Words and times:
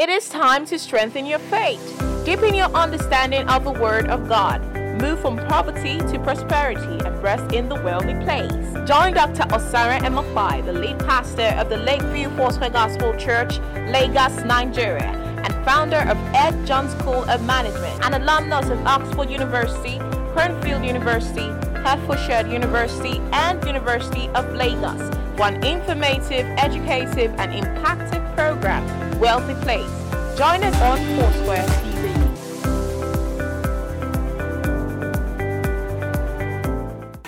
It 0.00 0.08
is 0.08 0.30
time 0.30 0.64
to 0.64 0.78
strengthen 0.78 1.26
your 1.26 1.38
faith, 1.38 1.98
deepen 2.24 2.54
your 2.54 2.74
understanding 2.74 3.46
of 3.50 3.64
the 3.64 3.72
Word 3.72 4.08
of 4.08 4.30
God, 4.30 4.62
move 4.98 5.20
from 5.20 5.36
poverty 5.36 5.98
to 5.98 6.18
prosperity, 6.20 7.04
and 7.04 7.22
rest 7.22 7.52
in 7.52 7.68
the 7.68 7.74
wealthy 7.74 8.14
place. 8.24 8.50
Join 8.88 9.12
Dr. 9.12 9.42
Osara 9.52 9.98
Emafai, 9.98 10.64
the 10.64 10.72
lead 10.72 10.98
pastor 11.00 11.54
of 11.58 11.68
the 11.68 11.76
Lakeview 11.76 12.30
Foursquare 12.30 12.70
Gospel 12.70 13.14
Church, 13.18 13.58
Lagos, 13.92 14.42
Nigeria, 14.46 15.12
and 15.44 15.52
founder 15.66 16.00
of 16.08 16.16
Ed 16.34 16.66
John 16.66 16.88
School 16.88 17.22
of 17.28 17.44
Management, 17.44 18.02
an 18.02 18.14
alumnus 18.14 18.70
of 18.70 18.82
Oxford 18.86 19.28
University, 19.28 19.98
Cranfield 20.32 20.82
University, 20.82 21.50
Hertfordshire 21.84 22.46
University, 22.46 23.18
and 23.32 23.62
University 23.66 24.28
of 24.28 24.50
Lagos 24.54 25.19
an 25.42 25.64
informative, 25.64 26.46
educative, 26.58 27.34
and 27.38 27.52
impactful 27.52 28.34
program, 28.36 28.84
Wealthy 29.18 29.54
Place. 29.62 29.88
Join 30.36 30.62
us 30.62 30.78
on 30.82 30.98
Foursquare 31.16 31.66
TV. 31.66 32.10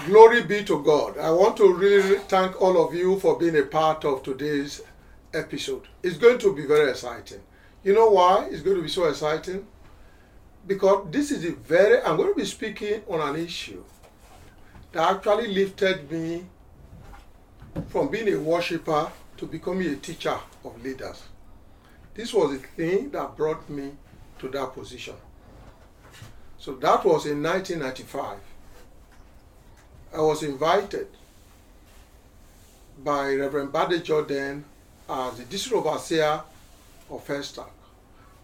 Glory 0.07 0.43
be 0.43 0.63
to 0.65 0.83
God. 0.83 1.17
I 1.17 1.31
want 1.31 1.57
to 1.57 1.73
really 1.73 2.19
thank 2.29 2.61
all 2.61 2.87
of 2.87 2.95
you 2.95 3.19
for 3.19 3.39
being 3.39 3.57
a 3.57 3.63
part 3.63 4.05
of 4.05 4.23
today's 4.23 4.83
episode. 5.33 5.89
It's 6.03 6.19
going 6.19 6.39
to 6.41 6.55
be 6.55 6.67
very 6.67 6.91
exciting. 6.91 7.41
You 7.83 7.95
know 7.95 8.11
why 8.11 8.49
it's 8.51 8.61
going 8.61 8.77
to 8.77 8.83
be 8.83 8.89
so 8.89 9.05
exciting? 9.07 9.67
Because 10.67 11.07
this 11.11 11.31
is 11.31 11.45
a 11.47 11.53
very, 11.53 12.03
I'm 12.03 12.17
going 12.19 12.29
to 12.29 12.35
be 12.35 12.45
speaking 12.45 13.03
on 13.09 13.21
an 13.27 13.37
issue 13.43 13.83
that 14.93 15.17
actually 15.17 15.55
lifted 15.55 16.11
me 16.11 16.45
from 17.89 18.09
being 18.09 18.29
a 18.33 18.39
worshiper 18.39 19.11
to 19.37 19.47
becoming 19.47 19.89
a 19.89 19.97
teacher 19.97 20.39
of 20.65 20.83
leaders. 20.83 21.23
This 22.15 22.33
was 22.33 22.53
the 22.53 22.67
thing 22.67 23.11
that 23.11 23.37
brought 23.37 23.69
me 23.69 23.93
to 24.39 24.49
that 24.49 24.75
position. 24.75 25.15
So 26.59 26.75
that 26.75 27.05
was 27.05 27.27
in 27.27 27.43
1995. 27.43 28.39
I 30.15 30.21
was 30.21 30.43
invited 30.43 31.09
by 33.03 33.35
Reverend 33.35 33.73
Bade 33.73 34.05
Jordan 34.05 34.65
as 35.09 35.39
the 35.39 35.45
district 35.45 35.87
overseer 35.87 36.43
of 37.11 37.27
Festac 37.27 37.69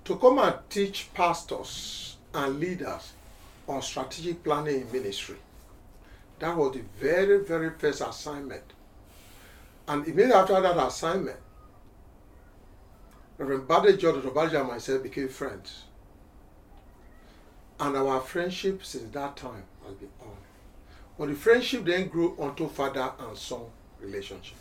to 0.04 0.16
come 0.16 0.38
and 0.38 0.56
teach 0.70 1.10
pastors 1.12 2.16
and 2.32 2.58
leaders 2.58 3.12
on 3.68 3.82
strategic 3.82 4.42
planning 4.42 4.80
in 4.80 4.92
ministry. 4.92 5.36
That 6.38 6.56
was 6.56 6.74
the 6.74 6.82
very, 6.98 7.44
very 7.44 7.70
first 7.70 8.00
assignment. 8.00 8.64
And 9.88 10.06
immediately 10.06 10.34
after 10.34 10.60
that 10.60 10.76
assignment, 10.76 11.38
Reverend 13.38 13.66
Bade 13.66 13.98
Jordan 13.98 14.22
Obaja 14.22 14.60
and 14.60 14.68
myself 14.68 15.02
became 15.02 15.28
friends. 15.28 15.84
And 17.80 17.96
our 17.96 18.20
friendship 18.20 18.84
since 18.84 19.10
that 19.12 19.36
time 19.36 19.62
has 19.86 19.94
been 19.94 20.10
on. 20.20 20.36
But 21.18 21.28
the 21.28 21.34
friendship 21.34 21.84
then 21.84 22.08
grew 22.08 22.36
onto 22.38 22.68
father 22.68 23.12
and 23.18 23.36
son 23.36 23.62
relationship. 24.00 24.58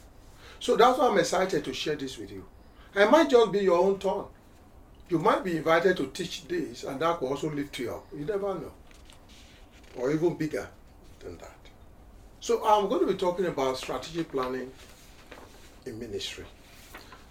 So 0.60 0.78
that's 0.78 0.98
why 0.98 1.08
I'm 1.08 1.20
excited 1.20 1.66
to 1.66 1.74
share 1.74 1.96
this 1.96 2.18
with 2.18 2.32
you. 2.32 2.46
It 2.96 3.12
might 3.12 3.30
just 3.30 3.52
be 3.52 3.60
your 3.60 3.80
own 3.80 4.00
turn. 4.00 4.26
You 5.10 5.20
might 5.20 5.44
be 5.44 5.58
invited 5.58 5.98
to 5.98 6.08
teach 6.08 6.48
this, 6.48 6.84
and 6.84 7.00
that 7.02 7.22
will 7.22 7.30
also 7.30 7.50
lift 7.50 7.78
you 7.80 7.92
up. 7.92 8.06
You 8.16 8.26
never 8.26 8.54
know. 8.56 8.72
Or 9.96 10.12
even 10.12 10.36
bigger 10.36 10.68
than 11.20 11.38
that. 11.38 11.52
So 12.40 12.66
I'm 12.66 12.88
going 12.88 13.02
to 13.02 13.12
be 13.12 13.18
talking 13.18 13.46
about 13.46 13.78
strategic 13.78 14.32
planning 14.32 14.72
in 15.88 16.00
ministry. 16.00 16.46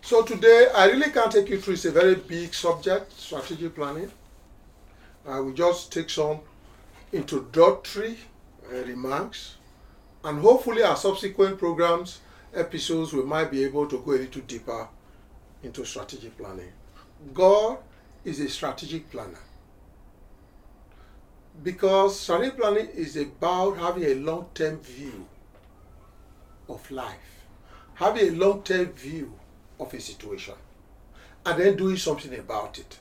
So 0.03 0.23
today 0.23 0.69
I 0.75 0.87
really 0.87 1.11
can't 1.11 1.31
take 1.31 1.49
you 1.49 1.61
through. 1.61 1.75
It's 1.75 1.85
a 1.85 1.93
very 1.93 2.15
big 2.15 2.55
subject, 2.55 3.13
strategic 3.13 3.75
planning. 3.75 4.11
I 5.27 5.41
will 5.41 5.53
just 5.53 5.93
take 5.93 6.11
some 6.11 6.41
introductory 7.13 8.17
uh, 8.73 8.77
remarks, 8.85 9.57
and 10.25 10.41
hopefully 10.41 10.83
our 10.83 10.97
subsequent 10.97 11.59
programs, 11.59 12.21
episodes, 12.55 13.13
we 13.13 13.23
might 13.23 13.51
be 13.51 13.65
able 13.65 13.87
to 13.89 13.99
go 13.99 14.13
a 14.13 14.19
little 14.19 14.43
deeper 14.43 14.89
into 15.63 15.85
strategic 15.85 16.37
planning. 16.39 16.73
God 17.35 17.79
is 18.25 18.41
a 18.41 18.49
strategic 18.49 19.11
planner 19.11 19.39
because 21.63 22.19
strategic 22.19 22.59
planning 22.59 22.89
is 22.95 23.17
about 23.17 23.79
having 23.79 24.05
a 24.05 24.15
long-term 24.15 24.79
view 24.79 25.27
of 26.69 26.91
life, 26.91 27.36
having 27.97 28.29
a 28.29 28.37
long-term 28.37 28.87
view 28.93 29.33
of 29.79 29.93
a 29.93 30.01
situation, 30.01 30.55
and 31.45 31.61
then 31.61 31.77
doing 31.77 31.97
something 31.97 32.35
about 32.39 32.79
it. 32.79 32.99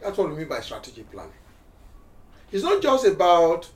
That's 0.00 0.16
what 0.16 0.30
we 0.30 0.36
mean 0.36 0.48
by 0.48 0.60
strategic 0.60 1.10
planning. 1.10 1.32
It's 2.52 2.62
not 2.62 2.80
just 2.82 3.06
about 3.06 3.68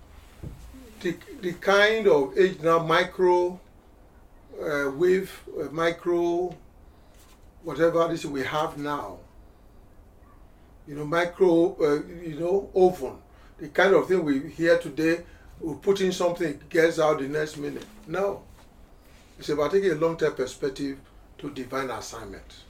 the, 1.00 1.16
the 1.40 1.52
kind 1.54 2.06
of 2.06 2.36
age 2.38 2.60
now 2.60 2.78
micro 2.78 3.58
uh, 4.62 4.90
wave, 4.90 5.40
uh, 5.58 5.64
micro, 5.70 6.54
whatever 7.62 8.08
this 8.08 8.24
we 8.24 8.42
have 8.42 8.76
now. 8.78 9.18
You 10.86 10.96
know, 10.96 11.04
micro, 11.04 11.76
uh, 11.80 12.02
you 12.22 12.38
know, 12.38 12.70
oven, 12.74 13.18
the 13.58 13.68
kind 13.68 13.94
of 13.94 14.08
thing 14.08 14.24
we 14.24 14.50
hear 14.50 14.78
today. 14.78 15.22
We 15.60 15.74
put 15.74 16.00
in 16.00 16.12
something, 16.12 16.60
gets 16.68 16.98
out 16.98 17.18
the 17.18 17.28
next 17.28 17.56
minute. 17.56 17.84
No, 18.06 18.42
it's 19.38 19.49
about 19.49 19.71
taking 19.71 19.93
a 19.93 19.94
long-term 19.94 20.34
perspective 20.34 20.99
to 21.38 21.50
divine 21.50 21.91
assignment, 21.91 22.65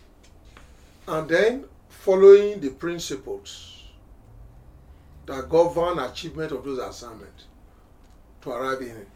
and 1.06 1.29
then 1.29 1.65
following 1.89 2.61
the 2.61 2.71
principles 2.71 3.84
that 5.27 5.49
govern 5.49 5.99
achievement 5.99 6.53
of 6.53 6.65
those 6.65 6.79
assignments 6.79 7.45
to 8.43 8.51
arrive 8.51 8.83
in 8.83 9.06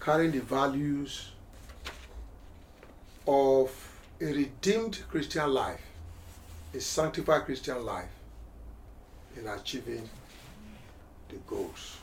carrying 0.00 0.32
the 0.32 0.40
values 0.40 1.30
of 3.26 3.70
a 4.20 4.24
redeemed 4.24 5.02
Christian 5.10 5.52
life, 5.52 5.80
a 6.74 6.80
sanctified 6.80 7.44
Christian 7.44 7.84
life 7.84 8.08
in 9.36 9.46
achieving 9.48 10.08
the 11.28 11.36
goals 11.46 11.96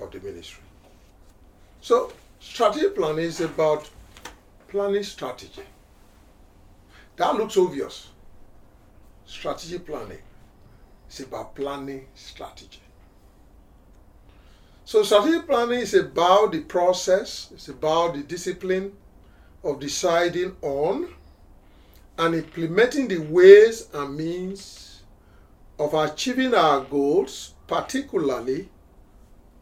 of 0.00 0.10
the 0.10 0.20
ministry. 0.20 0.62
So, 1.80 2.12
strategic 2.42 2.96
planning 2.96 3.24
is 3.24 3.40
about 3.40 3.88
planning 4.66 5.04
strategy. 5.04 5.62
That 7.16 7.36
looks 7.36 7.56
obvious. 7.56 8.08
Strategic 9.24 9.86
planning 9.86 10.18
is 11.08 11.20
about 11.20 11.54
planning 11.54 12.06
strategy. 12.14 12.80
So 14.84 15.04
strategic 15.04 15.46
planning 15.46 15.80
is 15.80 15.94
about 15.94 16.52
the 16.52 16.60
process, 16.62 17.48
it's 17.54 17.68
about 17.68 18.14
the 18.14 18.22
discipline 18.22 18.92
of 19.62 19.78
deciding 19.78 20.56
on 20.62 21.14
and 22.18 22.34
implementing 22.34 23.06
the 23.06 23.18
ways 23.18 23.88
and 23.94 24.16
means 24.16 25.02
of 25.78 25.94
achieving 25.94 26.54
our 26.54 26.80
goals, 26.80 27.54
particularly 27.68 28.68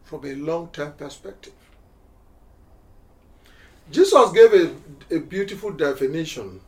from 0.03 0.25
a 0.25 0.35
long-term 0.35 0.93
perspective. 0.93 1.53
Jesus 3.91 4.31
gave 4.33 4.53
a, 4.55 5.17
a 5.17 5.19
beautiful 5.19 5.73
definition 5.73 6.61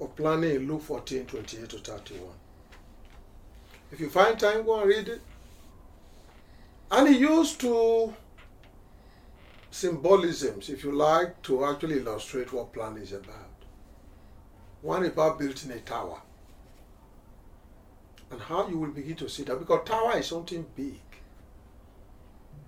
of 0.00 0.16
planning 0.16 0.56
in 0.56 0.68
Luke 0.68 0.82
14, 0.82 1.26
28 1.26 1.68
to 1.68 1.78
31. 1.78 2.28
If 3.90 4.00
you 4.00 4.08
find 4.08 4.38
time, 4.38 4.64
go 4.64 4.80
and 4.80 4.88
read 4.88 5.08
it. 5.08 5.20
And 6.90 7.08
he 7.08 7.18
used 7.18 7.60
two 7.60 8.14
symbolisms, 9.70 10.70
if 10.70 10.82
you 10.82 10.92
like, 10.92 11.42
to 11.42 11.64
actually 11.66 11.98
illustrate 11.98 12.52
what 12.52 12.72
plan 12.72 12.96
is 12.96 13.12
about. 13.12 13.36
One 14.80 15.04
about 15.04 15.38
building 15.38 15.70
a 15.72 15.80
tower. 15.80 16.22
And 18.30 18.40
how 18.40 18.66
you 18.66 18.78
will 18.78 18.90
begin 18.90 19.16
to 19.16 19.28
see 19.28 19.42
that 19.44 19.58
because 19.58 19.86
tower 19.86 20.18
is 20.18 20.26
something 20.26 20.64
big, 20.74 21.00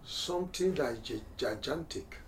something 0.05 0.75
that 0.75 1.11
is 1.11 1.23
gigantic. 1.39 2.19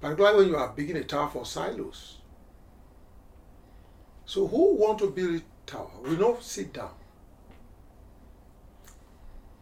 Particularly 0.00 0.36
when 0.38 0.48
you 0.48 0.56
are 0.56 0.68
building 0.68 0.96
a 0.96 1.04
tower 1.04 1.28
for 1.28 1.46
silos. 1.46 2.18
So 4.24 4.46
who 4.46 4.74
want 4.74 4.98
to 4.98 5.10
build 5.10 5.36
a 5.36 5.42
tower? 5.70 5.90
We 6.02 6.16
not 6.16 6.42
sit 6.42 6.72
down. 6.72 6.94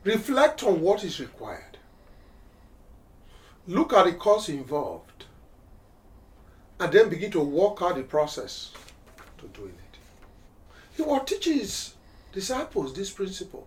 Reflect 0.03 0.63
on 0.65 0.81
what 0.81 1.05
is 1.05 1.21
required. 1.21 1.79
Look 3.67 3.93
at 3.93 4.07
the 4.07 4.13
cost 4.13 4.49
involved. 4.49 5.25
And 6.81 6.93
then 6.93 7.09
begin 7.09 7.31
to 7.33 7.41
work 7.41 7.81
out 7.81 7.97
the 7.97 8.03
process 8.03 8.73
to 9.39 9.47
doing 9.49 9.71
it. 9.71 9.99
He 10.97 11.03
was 11.03 11.23
teaching 11.27 11.59
his 11.59 11.95
disciples 12.33 12.93
this 12.95 13.11
principle. 13.11 13.67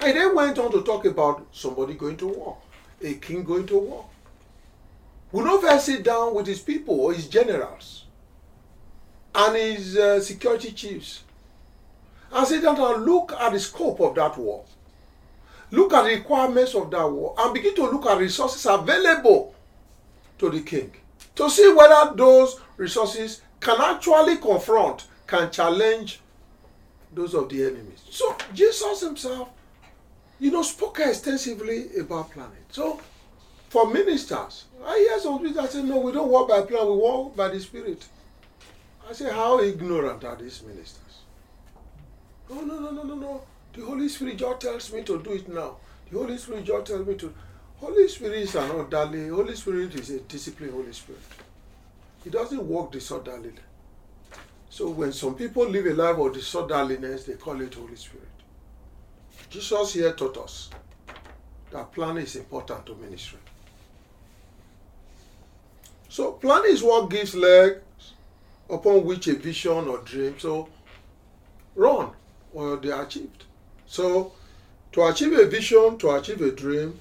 And 0.00 0.16
then 0.16 0.34
went 0.34 0.58
on 0.58 0.70
to 0.72 0.82
talk 0.82 1.06
about 1.06 1.46
somebody 1.52 1.94
going 1.94 2.18
to 2.18 2.28
war, 2.28 2.58
a 3.02 3.14
king 3.14 3.42
going 3.42 3.66
to 3.68 3.78
war. 3.78 4.06
Will 5.32 5.44
not 5.44 5.60
first 5.60 5.86
sit 5.86 6.02
down 6.04 6.34
with 6.34 6.46
his 6.46 6.60
people 6.60 7.00
or 7.00 7.12
his 7.12 7.28
generals 7.28 8.04
and 9.34 9.56
his 9.56 9.96
uh, 9.96 10.20
security 10.20 10.72
chiefs 10.72 11.22
and 12.32 12.46
sit 12.46 12.62
down 12.62 12.80
and 12.80 13.04
look 13.04 13.32
at 13.32 13.52
the 13.52 13.60
scope 13.60 14.00
of 14.00 14.14
that 14.14 14.36
war. 14.36 14.64
Look 15.70 15.92
at 15.92 16.04
the 16.04 16.10
requirements 16.10 16.74
of 16.74 16.90
that 16.90 17.10
war 17.10 17.34
and 17.38 17.52
begin 17.52 17.74
to 17.74 17.84
look 17.84 18.06
at 18.06 18.18
resources 18.18 18.64
available 18.66 19.54
to 20.38 20.50
the 20.50 20.60
king 20.60 20.92
to 21.34 21.50
see 21.50 21.72
whether 21.72 22.14
those 22.14 22.60
resources 22.76 23.42
can 23.60 23.80
actually 23.80 24.36
confront, 24.36 25.06
can 25.26 25.50
challenge 25.50 26.20
those 27.12 27.34
of 27.34 27.48
the 27.48 27.62
enemies. 27.62 28.02
So 28.10 28.36
Jesus 28.54 29.00
himself, 29.00 29.48
you 30.38 30.50
know, 30.50 30.62
spoke 30.62 31.00
extensively 31.00 31.96
about 31.98 32.30
planning. 32.30 32.64
So 32.70 33.00
for 33.68 33.92
ministers, 33.92 34.64
I 34.84 34.98
hear 34.98 35.18
some 35.20 35.42
people 35.42 35.66
say, 35.66 35.82
no, 35.82 35.98
we 35.98 36.12
don't 36.12 36.28
walk 36.28 36.48
by 36.48 36.62
plan, 36.62 36.86
we 36.86 36.96
walk 36.96 37.36
by 37.36 37.48
the 37.48 37.60
Spirit. 37.60 38.06
I 39.08 39.12
say, 39.12 39.30
how 39.30 39.60
ignorant 39.60 40.24
are 40.24 40.36
these 40.36 40.62
ministers? 40.62 41.20
No, 42.48 42.60
no, 42.60 42.78
no, 42.78 42.90
no, 42.90 43.02
no, 43.02 43.14
no. 43.14 43.42
The 43.72 43.82
Holy 43.82 44.08
Spirit 44.08 44.36
just 44.36 44.60
tells 44.60 44.92
me 44.92 45.02
to 45.02 45.22
do 45.22 45.32
it 45.32 45.48
now. 45.48 45.76
The 46.10 46.18
Holy 46.18 46.38
Spirit 46.38 46.64
just 46.64 46.86
tells 46.86 47.06
me 47.06 47.14
to. 47.16 47.34
Holy 47.78 48.08
Spirit 48.08 48.38
is 48.38 48.54
an 48.54 48.70
orderly. 48.70 49.28
Holy 49.28 49.54
Spirit 49.54 49.94
is 49.94 50.10
a 50.10 50.20
disciplined 50.20 50.72
Holy 50.72 50.92
Spirit. 50.92 51.20
He 52.24 52.30
doesn't 52.30 52.66
work 52.66 52.92
disorderly. 52.92 53.52
So 54.70 54.90
when 54.90 55.12
some 55.12 55.34
people 55.34 55.68
live 55.68 55.86
a 55.86 55.94
life 55.94 56.18
of 56.18 56.32
disorderliness, 56.32 57.24
they 57.24 57.34
call 57.34 57.60
it 57.60 57.74
Holy 57.74 57.96
Spirit. 57.96 58.28
Jesus 59.50 59.92
here 59.92 60.12
taught 60.12 60.38
us 60.38 60.70
that 61.70 61.92
plan 61.92 62.16
is 62.16 62.36
important 62.36 62.86
to 62.86 62.94
ministry. 62.94 63.38
So 66.16 66.32
planning 66.32 66.72
is 66.72 66.82
what 66.82 67.10
gives 67.10 67.34
legs 67.34 68.14
upon 68.70 69.04
which 69.04 69.26
a 69.26 69.34
vision 69.34 69.86
or 69.86 69.98
dream 69.98 70.36
so 70.38 70.66
run 71.74 72.08
or 72.54 72.76
they 72.78 72.90
are 72.90 73.02
achieved. 73.02 73.44
So 73.84 74.32
to 74.92 75.04
achieve 75.04 75.34
a 75.34 75.44
vision, 75.44 75.98
to 75.98 76.12
achieve 76.12 76.40
a 76.40 76.52
dream, 76.52 76.98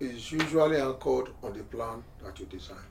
is 0.00 0.32
usually 0.32 0.80
anchored 0.80 1.28
on 1.40 1.56
the 1.56 1.62
plan 1.62 2.02
that 2.24 2.36
you 2.40 2.46
design. 2.46 2.88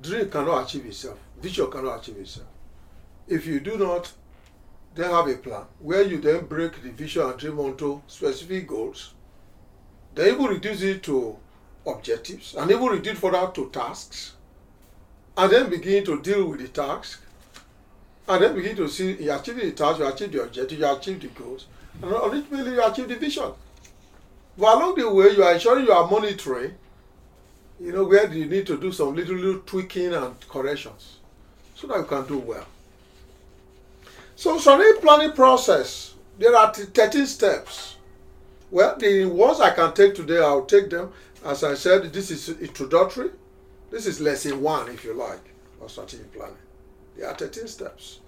Dream 0.00 0.30
cannot 0.30 0.64
achieve 0.64 0.86
itself. 0.86 1.18
Vision 1.42 1.70
cannot 1.70 2.00
achieve 2.00 2.16
itself. 2.16 2.48
If 3.28 3.46
you 3.46 3.60
do 3.60 3.76
not 3.76 4.10
then 4.94 5.10
have 5.10 5.28
a 5.28 5.34
plan 5.34 5.64
where 5.80 6.00
you 6.00 6.18
then 6.18 6.46
break 6.46 6.82
the 6.82 6.92
vision 6.92 7.28
and 7.28 7.38
dream 7.38 7.60
onto 7.60 8.00
specific 8.06 8.68
goals, 8.68 9.12
then 10.14 10.28
you 10.28 10.38
will 10.38 10.48
reduce 10.48 10.80
it 10.80 11.02
to 11.02 11.36
objectives 11.86 12.54
and 12.54 12.70
even 12.70 12.86
reduce 12.86 13.18
further 13.18 13.50
to 13.54 13.70
tasks, 13.70 14.32
and 15.36 15.52
then 15.52 15.70
begin 15.70 16.04
to 16.04 16.20
deal 16.20 16.48
with 16.48 16.60
the 16.60 16.68
task, 16.68 17.22
and 18.28 18.42
then 18.42 18.54
begin 18.54 18.76
to 18.76 18.88
see 18.88 19.12
you 19.22 19.32
achieve 19.32 19.56
the 19.56 19.72
task, 19.72 19.98
you 19.98 20.06
achieve 20.06 20.32
the 20.32 20.42
objective, 20.42 20.78
you 20.78 20.86
achieve 20.86 21.20
the 21.20 21.28
goals, 21.28 21.66
and 22.02 22.12
ultimately 22.12 22.72
you 22.72 22.84
achieve 22.84 23.08
the 23.08 23.16
vision. 23.16 23.52
But 24.58 24.76
along 24.76 24.94
the 24.96 25.12
way, 25.12 25.30
you 25.30 25.42
are 25.42 25.52
ensuring 25.52 25.84
you 25.84 25.92
are 25.92 26.10
monitoring, 26.10 26.74
you 27.78 27.92
know, 27.92 28.04
where 28.04 28.32
you 28.32 28.46
need 28.46 28.66
to 28.66 28.78
do 28.78 28.90
some 28.90 29.14
little, 29.14 29.36
little 29.36 29.60
tweaking 29.60 30.14
and 30.14 30.48
corrections 30.48 31.18
so 31.74 31.86
that 31.88 31.98
you 31.98 32.04
can 32.04 32.26
do 32.26 32.38
well. 32.38 32.66
So, 34.34 34.58
strategic 34.58 35.02
planning 35.02 35.32
process, 35.32 36.14
there 36.38 36.56
are 36.56 36.72
13 36.72 37.26
steps. 37.26 37.96
Well, 38.70 38.96
the 38.98 39.26
ones 39.26 39.60
I 39.60 39.70
can 39.70 39.92
take 39.94 40.14
today, 40.14 40.38
I'll 40.38 40.64
take 40.64 40.90
them. 40.90 41.12
As 41.44 41.62
I 41.62 41.74
said, 41.74 42.12
this 42.12 42.30
is 42.30 42.48
introductory. 42.60 43.30
This 43.90 44.06
is 44.06 44.20
lesson 44.20 44.60
one, 44.60 44.88
if 44.88 45.04
you 45.04 45.14
like, 45.14 45.54
of 45.80 45.90
strategic 45.90 46.32
planning. 46.32 46.56
There 47.16 47.28
are 47.28 47.34
13 47.34 47.68
steps. 47.68 48.20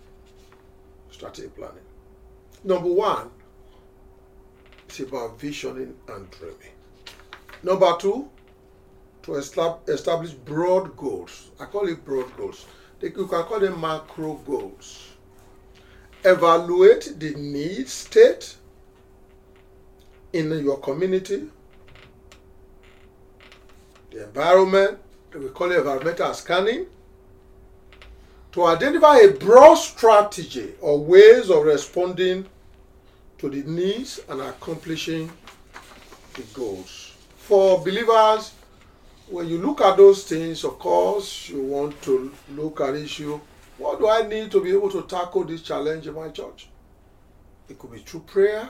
Strategic 1.11 1.57
planning. 1.57 1.83
Number 2.65 2.93
one, 2.93 3.31
it's 4.89 5.01
about 5.01 5.41
visioning 5.41 5.97
and 6.09 6.31
dreaming. 6.31 6.75
Number 7.63 7.97
two, 7.99 8.29
to 9.23 9.35
establish 9.35 10.31
broad 10.31 10.97
goals. 10.97 11.51
I 11.61 11.65
call 11.67 11.89
it 11.89 12.05
broad 12.05 12.35
goals. 12.37 12.67
You 13.01 13.11
can 13.11 13.27
call 13.27 13.61
them 13.61 13.81
macro 13.81 14.35
goals. 14.47 15.09
Evaluate 16.25 17.15
the 17.19 17.35
need 17.35 17.89
state 17.89 18.57
in 20.33 20.51
your 20.65 20.79
community, 20.79 21.51
the 24.19 24.25
environment, 24.25 24.99
we 25.35 25.49
call 25.49 25.71
it 25.71 25.79
environmental 25.79 26.35
scanning, 26.35 26.87
to 28.51 28.65
identify 28.65 29.19
a 29.19 29.31
broad 29.31 29.77
strategy 29.77 30.73
or 30.81 30.99
ways 30.99 31.51
of 31.51 31.65
responding 31.65 32.45
to 33.39 33.49
the 33.49 33.63
needs 33.63 34.21
and 34.29 34.41
accomplishing 34.41 35.31
the 36.35 36.43
goals. 36.53 37.13
For 37.37 37.79
believers, 37.79 38.55
when 39.29 39.47
you 39.47 39.59
look 39.59 39.81
at 39.83 39.97
those 39.97 40.25
things, 40.25 40.65
of 40.65 40.79
course, 40.79 41.49
you 41.49 41.63
want 41.63 42.01
to 42.03 42.33
look 42.57 42.81
at 42.81 42.97
issue. 42.97 43.39
What 43.77 44.01
do 44.01 44.09
I 44.09 44.27
need 44.27 44.51
to 44.51 44.63
be 44.63 44.73
able 44.73 44.91
to 44.91 45.03
tackle 45.03 45.45
this 45.45 45.63
challenge 45.63 46.09
in 46.09 46.15
my 46.15 46.31
church? 46.31 46.69
It 47.69 47.79
could 47.79 47.93
be 47.93 47.99
through 47.99 48.21
prayer, 48.21 48.69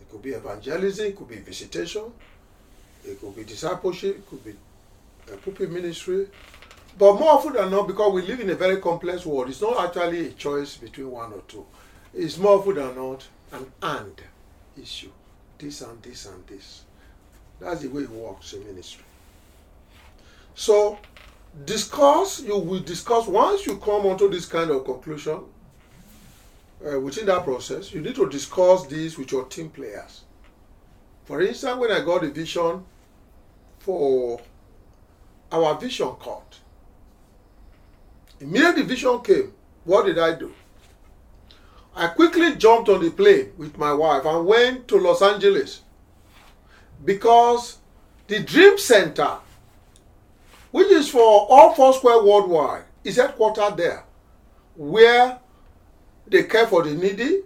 it 0.00 0.10
could 0.10 0.20
be 0.20 0.30
evangelism, 0.30 1.06
it 1.06 1.16
could 1.16 1.28
be 1.28 1.36
visitation, 1.36 2.12
it 3.04 3.20
could 3.20 3.36
be 3.36 3.44
discipleship, 3.44 4.16
it 4.18 4.28
could 4.28 4.44
be 4.44 4.54
a 5.32 5.36
pulpit 5.36 5.70
ministry. 5.70 6.28
But 6.96 7.14
more 7.14 7.30
often 7.30 7.54
than 7.54 7.70
not, 7.70 7.86
because 7.88 8.12
we 8.12 8.22
live 8.22 8.40
in 8.40 8.50
a 8.50 8.54
very 8.54 8.80
complex 8.80 9.26
world, 9.26 9.48
it's 9.48 9.60
not 9.60 9.84
actually 9.84 10.28
a 10.28 10.32
choice 10.32 10.76
between 10.76 11.10
one 11.10 11.32
or 11.32 11.42
two. 11.48 11.66
It's 12.12 12.38
more 12.38 12.58
often 12.58 12.76
than 12.76 12.94
not 12.94 13.26
an 13.52 13.66
and 13.82 14.22
issue. 14.80 15.10
This 15.58 15.80
and 15.80 16.00
this 16.02 16.26
and 16.26 16.46
this. 16.46 16.82
That's 17.60 17.82
the 17.82 17.88
way 17.88 18.02
it 18.02 18.10
works 18.10 18.52
in 18.52 18.64
ministry. 18.64 19.04
So, 20.54 20.98
discuss, 21.64 22.42
you 22.42 22.58
will 22.58 22.80
discuss, 22.80 23.26
once 23.26 23.66
you 23.66 23.76
come 23.78 24.06
onto 24.06 24.30
this 24.30 24.46
kind 24.46 24.70
of 24.70 24.84
conclusion, 24.84 25.40
uh, 26.86 27.00
within 27.00 27.26
that 27.26 27.44
process, 27.44 27.92
you 27.92 28.02
need 28.02 28.14
to 28.14 28.28
discuss 28.28 28.86
this 28.86 29.16
with 29.18 29.32
your 29.32 29.44
team 29.46 29.70
players. 29.70 30.22
For 31.24 31.40
instance, 31.42 31.78
when 31.78 31.90
I 31.90 32.04
got 32.04 32.22
the 32.22 32.30
vision 32.30 32.84
for 33.84 34.40
our 35.52 35.78
vision 35.78 36.08
court, 36.08 36.60
immediately 38.40 38.82
the 38.82 38.88
vision 38.88 39.20
came, 39.20 39.52
what 39.84 40.06
did 40.06 40.18
I 40.18 40.34
do? 40.34 40.54
I 41.94 42.08
quickly 42.08 42.56
jumped 42.56 42.88
on 42.88 43.04
the 43.04 43.10
plane 43.10 43.52
with 43.58 43.76
my 43.76 43.92
wife 43.92 44.24
and 44.24 44.46
went 44.46 44.88
to 44.88 44.96
Los 44.96 45.20
Angeles 45.20 45.82
because 47.04 47.78
the 48.26 48.40
Dream 48.40 48.78
Center, 48.78 49.36
which 50.70 50.88
is 50.88 51.10
for 51.10 51.20
all 51.20 51.74
Foursquare 51.74 52.24
worldwide, 52.24 52.84
is 53.04 53.18
headquartered 53.18 53.76
there, 53.76 54.04
where 54.76 55.38
they 56.26 56.44
care 56.44 56.66
for 56.66 56.82
the 56.82 56.94
needy. 56.94 57.42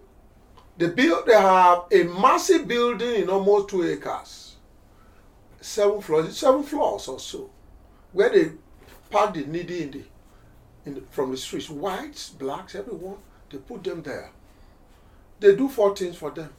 They 0.79 0.89
build. 0.89 1.27
They 1.27 1.33
have 1.33 1.87
a 1.91 2.05
massive 2.05 2.69
building 2.69 3.23
in 3.23 3.29
almost 3.29 3.69
two 3.69 3.83
acres, 3.83 4.48
seven 5.61 6.01
floors, 6.01 6.37
seven 6.37 6.63
floors 6.63 7.09
or 7.09 7.19
so, 7.19 7.51
where 8.13 8.31
they 8.31 8.53
park 9.11 9.35
the 9.35 9.45
needy 9.45 9.83
in 9.83 9.91
the, 9.91 10.03
in 10.87 10.95
the, 10.95 11.01
from 11.11 11.31
the 11.31 11.37
streets, 11.37 11.71
whites, 11.71 12.31
blacks, 12.31 12.75
everyone. 12.75 13.17
They 13.51 13.59
put 13.59 13.83
them 13.83 14.03
there. 14.03 14.31
They 15.41 15.57
do 15.57 15.69
four 15.69 15.97
things 15.97 16.17
for 16.17 16.31
them. 16.31 16.51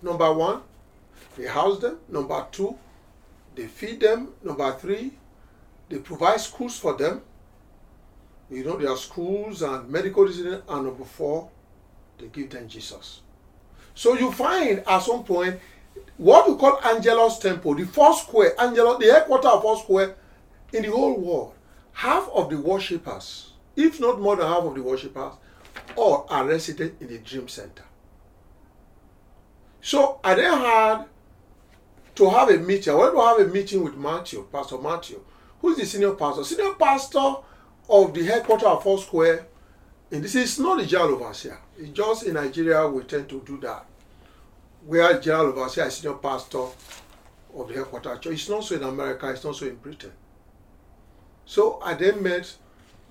Number 0.00 0.32
one, 0.32 0.62
they 1.36 1.46
house 1.46 1.80
them. 1.80 1.98
Number 2.08 2.46
two, 2.52 2.76
they 3.54 3.66
feed 3.66 4.00
them. 4.00 4.28
Number 4.42 4.72
three, 4.74 5.12
they 5.88 5.98
provide 5.98 6.40
schools 6.40 6.78
for 6.78 6.96
them. 6.96 7.22
You 8.50 8.64
know, 8.64 8.76
there 8.76 8.90
are 8.90 8.96
schools 8.96 9.62
and 9.62 9.88
medical 9.88 10.24
residence. 10.24 10.62
And 10.68 10.86
number 10.86 11.04
four, 11.04 11.50
they 12.18 12.26
give 12.28 12.50
them 12.50 12.68
Jesus. 12.68 13.22
So 13.94 14.14
you 14.14 14.30
find 14.30 14.84
at 14.86 14.98
some 15.00 15.24
point 15.24 15.58
what 16.16 16.48
we 16.48 16.56
call 16.56 16.80
Angelus 16.84 17.38
Temple, 17.38 17.74
the 17.74 17.86
first 17.86 18.24
square, 18.24 18.60
Angelus, 18.60 18.98
the 18.98 19.12
headquarters 19.12 19.50
of 19.50 19.62
Foursquare 19.62 20.16
in 20.72 20.82
the 20.82 20.90
whole 20.90 21.18
world. 21.18 21.54
Half 21.92 22.28
of 22.34 22.50
the 22.50 22.58
worshippers, 22.58 23.52
if 23.76 24.00
not 24.00 24.20
more 24.20 24.36
than 24.36 24.46
half 24.46 24.62
of 24.62 24.74
the 24.74 24.82
worshippers, 24.82 25.32
all 25.96 26.26
are 26.28 26.44
resident 26.44 26.94
in 27.00 27.08
the 27.08 27.18
Dream 27.18 27.48
Center. 27.48 27.84
So 29.80 30.20
I 30.22 30.34
then 30.34 30.52
had 30.52 31.04
to 32.16 32.30
have 32.30 32.50
a 32.50 32.58
meeting. 32.58 32.92
I 32.92 32.96
went 32.96 33.14
to 33.14 33.20
have 33.20 33.40
a 33.40 33.46
meeting 33.46 33.82
with 33.82 33.96
Matthew, 33.96 34.46
Pastor 34.52 34.78
Matthew, 34.78 35.20
who 35.60 35.70
is 35.70 35.78
the 35.78 35.86
senior 35.86 36.12
pastor. 36.12 36.44
Senior 36.44 36.74
pastor 36.74 37.36
of 37.88 38.12
the 38.12 38.24
headquarters 38.24 38.66
of 38.66 38.82
Foursquare. 38.82 39.46
And 40.10 40.24
this 40.24 40.34
is 40.34 40.58
not 40.58 40.78
the 40.78 40.86
general 40.86 41.14
overseer. 41.22 41.58
It's 41.76 41.90
just 41.90 42.24
in 42.24 42.34
Nigeria 42.34 42.88
we 42.88 43.02
tend 43.04 43.28
to 43.28 43.42
do 43.46 43.58
that. 43.60 43.86
Where 44.88 45.20
general 45.20 45.48
overseer 45.48 45.84
is 45.84 45.96
senior 45.96 46.16
pastor 46.16 46.64
of 47.54 47.68
the 47.68 47.74
headquarters 47.74 48.20
church. 48.20 48.32
It's 48.32 48.48
not 48.48 48.64
so 48.64 48.74
in 48.74 48.82
America, 48.82 49.28
it's 49.28 49.44
not 49.44 49.54
so 49.54 49.66
in 49.66 49.76
Britain. 49.76 50.12
So 51.44 51.78
I 51.82 51.92
then 51.92 52.22
met 52.22 52.56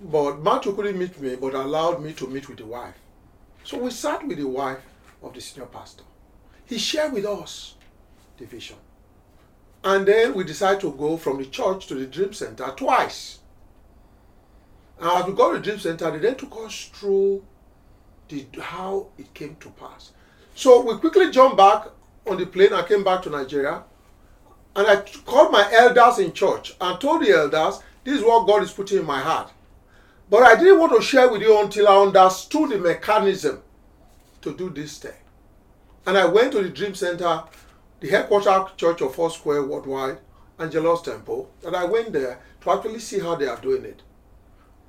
But 0.01 0.39
Matthew 0.41 0.75
couldn't 0.75 0.97
meet 0.97 1.19
me, 1.19 1.35
but 1.35 1.53
allowed 1.53 2.03
me 2.03 2.13
to 2.13 2.27
meet 2.27 2.47
with 2.49 2.57
the 2.57 2.65
wife. 2.65 2.95
So 3.63 3.77
we 3.77 3.91
sat 3.91 4.27
with 4.27 4.37
the 4.37 4.47
wife 4.47 4.81
of 5.21 5.35
the 5.35 5.41
senior 5.41 5.67
pastor. 5.67 6.03
He 6.65 6.79
shared 6.79 7.13
with 7.13 7.25
us 7.25 7.75
the 8.37 8.45
vision. 8.45 8.77
And 9.83 10.07
then 10.07 10.33
we 10.33 10.45
decided 10.45 10.81
to 10.81 10.91
go 10.91 11.17
from 11.17 11.37
the 11.37 11.45
church 11.45 11.85
to 11.87 11.95
the 11.95 12.07
dream 12.07 12.33
center 12.33 12.71
twice. 12.75 13.39
And 14.99 15.09
as 15.09 15.25
we 15.27 15.33
got 15.33 15.51
to 15.51 15.57
the 15.59 15.63
dream 15.63 15.79
center, 15.79 16.09
they 16.09 16.19
then 16.19 16.35
took 16.35 16.55
us 16.57 16.89
through 16.93 17.43
the, 18.29 18.47
how 18.59 19.07
it 19.17 19.31
came 19.33 19.55
to 19.57 19.69
pass. 19.69 20.11
So 20.57 20.81
we 20.81 20.97
quickly 20.97 21.29
jumped 21.29 21.55
back 21.55 21.85
on 22.25 22.37
the 22.37 22.47
plane 22.47 22.73
and 22.73 22.87
came 22.87 23.03
back 23.03 23.21
to 23.21 23.29
Nigeria. 23.29 23.83
And 24.75 24.87
I 24.87 25.01
called 25.23 25.51
my 25.51 25.71
elders 25.71 26.17
in 26.17 26.33
church 26.33 26.73
and 26.81 26.99
told 26.99 27.23
the 27.23 27.29
elders, 27.29 27.79
this 28.03 28.17
is 28.17 28.23
what 28.23 28.47
God 28.47 28.63
is 28.63 28.71
putting 28.71 28.97
in 28.97 29.05
my 29.05 29.19
heart. 29.19 29.51
But 30.31 30.41
I 30.41 30.55
didn't 30.55 30.79
want 30.79 30.95
to 30.95 31.01
share 31.03 31.31
with 31.31 31.43
you 31.43 31.61
until 31.61 31.87
I 31.87 32.01
understood 32.01 32.71
the 32.71 32.79
mechanism 32.79 33.61
to 34.41 34.57
do 34.57 34.71
this 34.71 34.97
thing. 34.97 35.11
And 36.07 36.17
I 36.17 36.25
went 36.25 36.53
to 36.53 36.63
the 36.63 36.69
Dream 36.69 36.95
Center, 36.95 37.43
the 37.99 38.09
headquarters 38.09 38.71
church 38.77 39.01
of 39.01 39.13
Four 39.13 39.29
Square 39.29 39.65
Worldwide, 39.65 40.17
Angelus 40.57 41.03
Temple, 41.03 41.51
and 41.67 41.75
I 41.75 41.85
went 41.85 42.13
there 42.13 42.39
to 42.61 42.71
actually 42.71 42.99
see 42.99 43.19
how 43.19 43.35
they 43.35 43.47
are 43.47 43.61
doing 43.61 43.85
it. 43.85 44.01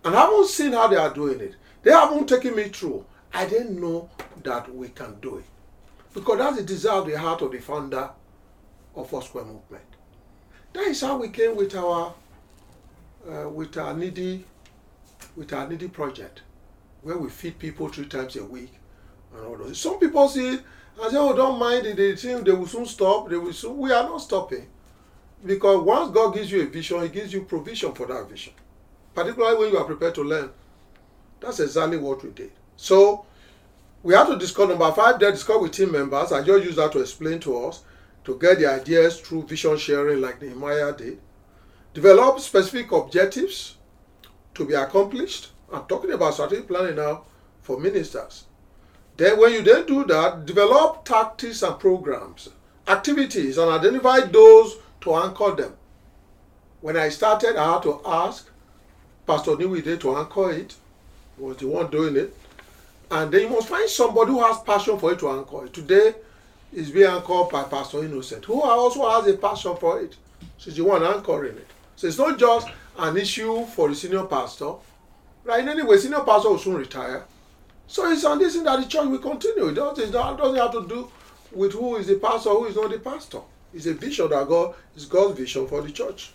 And 0.03 0.17
I 0.17 0.23
haven't 0.23 0.49
seen 0.49 0.73
how 0.73 0.89
they 0.89 0.97
are 0.97 1.13
doing 1.13 1.41
it. 1.41 1.57
They 1.83 1.91
haven't 1.91 2.27
taken 2.27 2.57
me 2.57 2.71
through. 2.71 3.05
I 3.35 3.45
didn't 3.45 3.79
know 3.79 4.09
that 4.45 4.75
we 4.75 4.89
can 4.89 5.21
do 5.21 5.37
it. 5.37 5.45
Because 6.19 6.39
that's 6.39 6.57
the 6.57 6.63
desire 6.65 6.99
of 6.99 7.07
the 7.07 7.17
heart 7.17 7.43
of 7.43 7.53
the 7.53 7.61
founder 7.61 8.11
of 8.97 9.09
Four 9.09 9.23
Square 9.23 9.45
Movement. 9.45 9.85
That 10.73 10.89
is 10.89 11.01
how 11.01 11.17
we 11.17 11.29
came 11.29 11.55
with 11.55 11.77
our 11.77 12.13
uh, 13.31 13.49
with 13.49 13.77
our 13.77 13.95
needy 13.95 14.45
with 15.37 15.53
our 15.53 15.69
needy 15.69 15.87
project, 15.87 16.43
where 17.03 17.17
we 17.17 17.31
feed 17.31 17.61
people 17.61 17.89
three 17.89 18.07
times 18.07 18.35
a 18.35 18.45
week 18.45 18.73
and 19.33 19.47
all 19.47 19.57
those. 19.57 19.79
Some 19.79 20.01
people 20.01 20.29
see 20.29 20.49
and 20.49 21.11
say, 21.13 21.17
"Oh, 21.17 21.37
don't 21.37 21.57
mind 21.57 21.87
it. 21.87 21.97
They 21.97 22.15
they 22.15 22.53
will 22.53 22.67
soon 22.67 22.87
stop. 22.87 23.29
They 23.29 23.37
will 23.37 23.53
soon." 23.53 23.79
We 23.79 23.93
are 23.93 24.03
not 24.03 24.19
stopping, 24.19 24.67
because 25.47 25.85
once 25.85 26.11
God 26.13 26.35
gives 26.35 26.51
you 26.51 26.63
a 26.63 26.67
vision, 26.67 27.01
He 27.03 27.11
gives 27.11 27.33
you 27.33 27.43
provision 27.45 27.95
for 27.95 28.07
that 28.07 28.29
vision. 28.29 28.55
Particularly 29.15 29.57
when 29.57 29.71
you 29.73 29.79
are 29.79 29.85
prepared 29.85 30.17
to 30.17 30.25
learn. 30.25 30.51
That's 31.39 31.61
exactly 31.61 31.99
what 31.99 32.25
we 32.25 32.31
did. 32.31 32.51
So 32.77 33.25
we 34.03 34.15
have 34.15 34.29
to 34.29 34.37
discuss 34.37 34.69
number 34.69 34.91
five. 34.93 35.19
Then 35.19 35.33
discuss 35.33 35.61
with 35.61 35.73
team 35.73 35.93
members. 35.93 36.33
I 36.33 36.43
just 36.43 36.65
use 36.65 36.77
that 36.77 36.93
to 36.93 37.01
explain 37.01 37.41
to 37.41 37.67
us 37.67 37.83
to 38.25 38.39
get 38.39 38.59
the 38.59 38.67
ideas 38.67 39.21
through 39.21 39.47
vision 39.47 39.77
sharing, 39.77 40.21
like 40.21 40.41
Nehemiah 40.41 40.93
did. 40.93 41.21
Develop 41.95 42.41
specific 42.41 42.93
objectives 42.93 43.77
to 44.55 44.65
be 44.65 44.75
accomplished. 44.75 45.51
I'm 45.73 45.85
talking 45.87 46.13
about 46.13 46.35
strategic 46.35 46.69
planning 46.69 46.97
now 46.97 47.25
for 47.63 47.79
ministers. 47.79 48.45
Then, 49.17 49.39
when 49.41 49.53
you 49.53 49.63
then 49.63 49.85
do 49.87 50.05
that, 50.05 50.47
develop 50.47 51.05
tactics 51.05 51.63
and 51.63 51.79
programs, 51.79 52.51
activities, 52.87 53.59
and 53.59 53.71
identify 53.71 54.21
those 54.21 54.77
to 55.01 55.15
anchor 55.17 55.57
them. 55.57 55.75
When 56.81 56.97
I 56.97 57.09
started, 57.09 57.57
I 57.57 57.75
had 57.75 57.83
to 57.83 58.01
ask 58.07 58.49
Pastor 59.27 59.53
Niwide 59.53 60.01
to 60.01 60.17
anchor 60.17 60.53
it. 60.53 60.77
He 61.37 61.43
was 61.43 61.57
the 61.57 61.67
one 61.67 61.91
doing 61.91 62.17
it. 62.17 62.37
And 63.11 63.33
then 63.33 63.43
you 63.43 63.49
must 63.49 63.69
find 63.69 63.89
somebody 63.89 64.33
who 64.33 64.43
has 64.43 64.61
passion 64.61 64.99
for 64.99 65.13
it 65.13 65.19
to 65.21 65.31
anchor 65.31 65.65
it. 65.65 65.73
Today 65.73 66.15
is 66.73 66.91
being 66.91 67.07
anchored 67.07 67.49
by 67.51 67.65
Pastor 67.65 68.05
Innocent, 68.05 68.45
who 68.45 68.61
also 68.61 69.09
has 69.09 69.27
a 69.27 69.37
passion 69.37 69.77
for 69.77 70.01
it. 70.01 70.17
She's 70.59 70.77
the 70.77 70.85
one 70.85 71.03
anchoring 71.03 71.57
it. 71.57 71.67
So 71.97 72.07
it's 72.07 72.19
not 72.19 72.39
just 72.39 72.69
an 72.99 73.17
issue 73.17 73.65
for 73.65 73.89
the 73.89 73.95
senior 73.95 74.25
pastor. 74.25 74.75
Right? 75.45 75.61
In 75.61 75.69
any 75.69 75.83
way, 75.83 75.97
senior 75.97 76.21
pastor 76.21 76.51
will 76.51 76.59
soon 76.59 76.75
retire. 76.75 77.25
So 77.87 78.11
it's 78.11 78.25
on 78.25 78.39
this 78.39 78.55
thing 78.55 78.65
that 78.65 78.81
the 78.81 78.87
church 78.87 79.07
will 79.07 79.19
continue. 79.19 79.69
It 79.69 79.75
doesn't, 79.75 80.09
it 80.09 80.13
doesn't 80.13 80.57
have 80.57 80.73
to 80.73 80.87
do 80.87 81.11
with 81.53 81.73
who 81.73 81.97
is 81.97 82.07
the 82.07 82.17
pastor, 82.17 82.51
who 82.51 82.67
is 82.67 82.77
not 82.77 82.91
the 82.91 82.99
pastor. 82.99 83.41
It's 83.73 83.87
a 83.87 83.95
vision 83.95 84.29
that 84.29 84.47
God 84.47 84.75
is 84.95 85.07
God's 85.07 85.39
vision 85.39 85.67
for 85.67 85.81
the 85.81 85.91
church. 85.91 86.33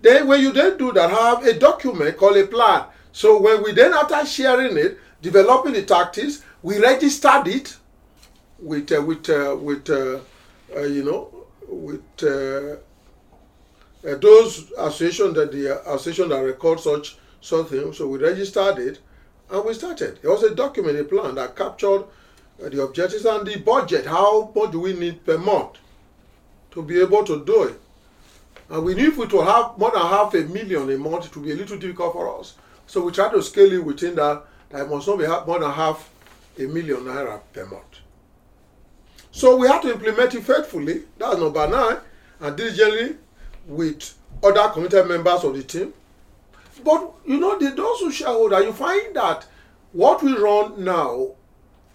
Then 0.00 0.26
when 0.26 0.40
you 0.40 0.52
then 0.52 0.78
do 0.78 0.92
that, 0.92 1.10
have 1.10 1.44
a 1.46 1.58
document 1.58 2.16
called 2.16 2.38
a 2.38 2.46
plan. 2.46 2.84
So 3.12 3.40
when 3.40 3.62
we 3.62 3.72
then 3.72 3.92
after 3.92 4.24
sharing 4.24 4.76
it, 4.78 4.98
developing 5.22 5.72
the 5.72 5.82
tactics, 5.82 6.42
we 6.62 6.78
registered 6.78 7.46
it 7.48 7.76
with 8.58 8.92
uh, 8.92 9.00
with 9.02 9.28
uh, 9.30 9.56
with 9.56 9.88
uh, 9.88 10.18
uh 10.76 10.82
you 10.82 11.04
know 11.04 11.28
with 11.68 12.02
uh, 12.22 12.76
uh, 14.08 14.16
those 14.18 14.70
association 14.78 15.32
that 15.34 15.52
the 15.52 15.80
association 15.92 16.28
that 16.28 16.40
record 16.40 16.80
such 16.80 17.16
something. 17.40 17.92
So 17.92 18.08
we 18.08 18.18
registered 18.18 18.78
it 18.78 18.98
and 19.50 19.64
we 19.64 19.74
started. 19.74 20.18
It 20.22 20.28
was 20.28 20.42
a 20.42 20.54
document, 20.54 20.98
a 20.98 21.04
plan 21.04 21.34
that 21.36 21.56
captured 21.56 22.04
the 22.58 22.82
objectives 22.82 23.24
and 23.24 23.46
the 23.46 23.56
budget. 23.58 24.06
How 24.06 24.52
much 24.54 24.70
do 24.72 24.80
we 24.80 24.92
need 24.92 25.24
per 25.24 25.38
month 25.38 25.78
to 26.72 26.82
be 26.82 27.00
able 27.00 27.24
to 27.24 27.44
do 27.44 27.64
it? 27.64 27.80
And 28.70 28.84
we 28.84 28.94
knew 28.94 29.08
if 29.08 29.16
we 29.18 29.26
to 29.26 29.42
have 29.42 29.76
more 29.76 29.90
than 29.90 30.00
half 30.00 30.34
a 30.34 30.42
million 30.44 30.90
a 30.90 30.98
month, 30.98 31.26
it 31.26 31.36
would 31.36 31.44
be 31.44 31.52
a 31.52 31.56
little 31.56 31.76
difficult 31.76 32.12
for 32.12 32.38
us. 32.38 32.54
So 32.86 33.02
we 33.02 33.12
tried 33.12 33.32
to 33.32 33.42
scale 33.42 33.72
it 33.72 33.84
within 33.84 34.14
that. 34.16 34.44
That 34.72 34.88
must 34.88 35.06
not 35.06 35.18
be 35.18 35.26
more 35.26 35.58
than 35.60 35.70
half 35.70 36.10
a 36.58 36.62
million 36.62 37.00
naira 37.00 37.40
per 37.52 37.66
month. 37.66 38.00
So 39.30 39.56
we 39.56 39.68
have 39.68 39.82
to 39.82 39.92
implement 39.92 40.34
it 40.34 40.42
faithfully. 40.42 41.04
That's 41.18 41.38
number 41.38 41.66
nine. 41.68 41.98
And 42.40 42.56
diligently 42.56 43.16
with 43.66 44.14
other 44.42 44.68
committed 44.70 45.06
members 45.06 45.44
of 45.44 45.54
the 45.54 45.62
team. 45.62 45.92
But 46.84 47.12
you 47.26 47.38
know, 47.38 47.58
the, 47.58 47.70
those 47.70 48.00
who 48.00 48.10
shareholder, 48.10 48.62
you 48.62 48.72
find 48.72 49.14
that 49.14 49.46
what 49.92 50.22
we 50.22 50.36
run 50.36 50.82
now 50.82 51.32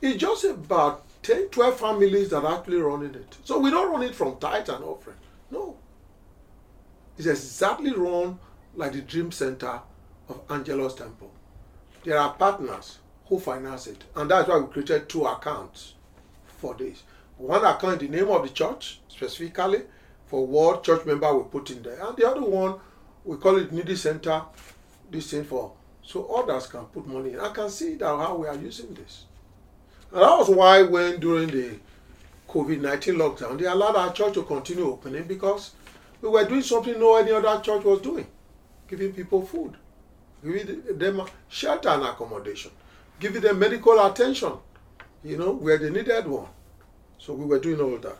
is 0.02 0.16
just 0.18 0.46
about 0.46 1.04
10, 1.24 1.48
12 1.50 1.80
families 1.80 2.30
that 2.30 2.44
are 2.44 2.60
actually 2.60 2.78
running 2.78 3.16
it. 3.16 3.38
So 3.44 3.60
we 3.60 3.72
don't 3.72 3.92
run 3.92 4.04
it 4.04 4.16
from 4.16 4.38
tithe 4.38 4.70
and 4.70 4.84
offering. 4.84 5.18
No. 5.52 5.76
It's 7.18 7.28
exactly 7.28 7.92
run 7.92 8.40
like 8.76 8.94
the 8.94 9.02
Dream 9.02 9.32
Center 9.32 9.82
of 10.30 10.42
Angelus 10.50 10.94
Temple. 10.94 11.32
There 12.08 12.18
are 12.18 12.32
partners 12.36 13.00
who 13.26 13.38
finance 13.38 13.88
it. 13.88 14.02
And 14.16 14.32
that's 14.32 14.48
why 14.48 14.58
we 14.60 14.68
created 14.72 15.10
two 15.10 15.26
accounts 15.26 15.96
for 16.46 16.74
this. 16.74 17.04
One 17.36 17.66
account 17.66 18.02
in 18.02 18.12
the 18.12 18.20
name 18.20 18.30
of 18.32 18.44
the 18.44 18.50
church, 18.50 19.02
specifically, 19.10 19.82
for 20.26 20.48
what 20.48 20.86
church 20.86 21.06
member 21.06 21.38
we 21.38 21.44
put 21.50 21.70
in 21.70 21.84
there. 21.84 22.02
And 22.02 22.16
the 22.16 22.26
other 22.26 22.44
one, 22.44 22.80
we 23.26 23.36
call 23.36 23.58
it 23.58 23.74
needy 23.74 23.98
center, 23.98 24.42
this 25.12 25.32
thing 25.32 25.44
for. 25.44 25.74
So 26.02 26.28
others 26.28 26.68
can 26.68 26.86
put 26.86 27.06
money 27.06 27.34
in. 27.34 27.42
I 27.42 27.50
can 27.52 27.70
see 27.70 27.96
that 27.96 28.06
how 28.06 28.38
we 28.38 28.48
are 28.48 28.56
using 28.56 28.94
this. 28.94 29.26
And 30.14 30.22
that 30.22 30.38
was 30.38 30.48
why 30.50 30.84
when 30.84 31.20
during 31.20 31.50
the 31.50 31.78
COVID-19 32.48 33.18
lockdown, 33.18 33.60
they 33.60 33.66
allowed 33.66 33.98
our 33.98 34.14
church 34.14 34.34
to 34.36 34.44
continue 34.44 34.90
opening 34.90 35.24
because 35.24 35.72
we 36.22 36.30
were 36.30 36.46
doing 36.46 36.62
something 36.62 36.98
no 36.98 37.18
any 37.18 37.34
other 37.34 37.60
church 37.62 37.84
was 37.84 38.00
doing. 38.00 38.28
Giving 38.88 39.12
people 39.12 39.46
food, 39.46 39.76
giving 40.44 40.98
them 40.98 41.22
shelter 41.48 41.89
and 41.89 42.03
accommodation, 42.03 42.72
give 43.20 43.41
them 43.41 43.60
medical 43.60 44.00
attention, 44.06 44.53
you 45.24 45.38
know, 45.38 45.53
where 45.53 45.77
they 45.77 45.89
needed 45.89 46.27
one. 46.27 46.48
So 47.17 47.34
we 47.34 47.46
were 47.46 47.60
doing 47.60 47.82
all 47.82 47.98
that. 47.98 48.17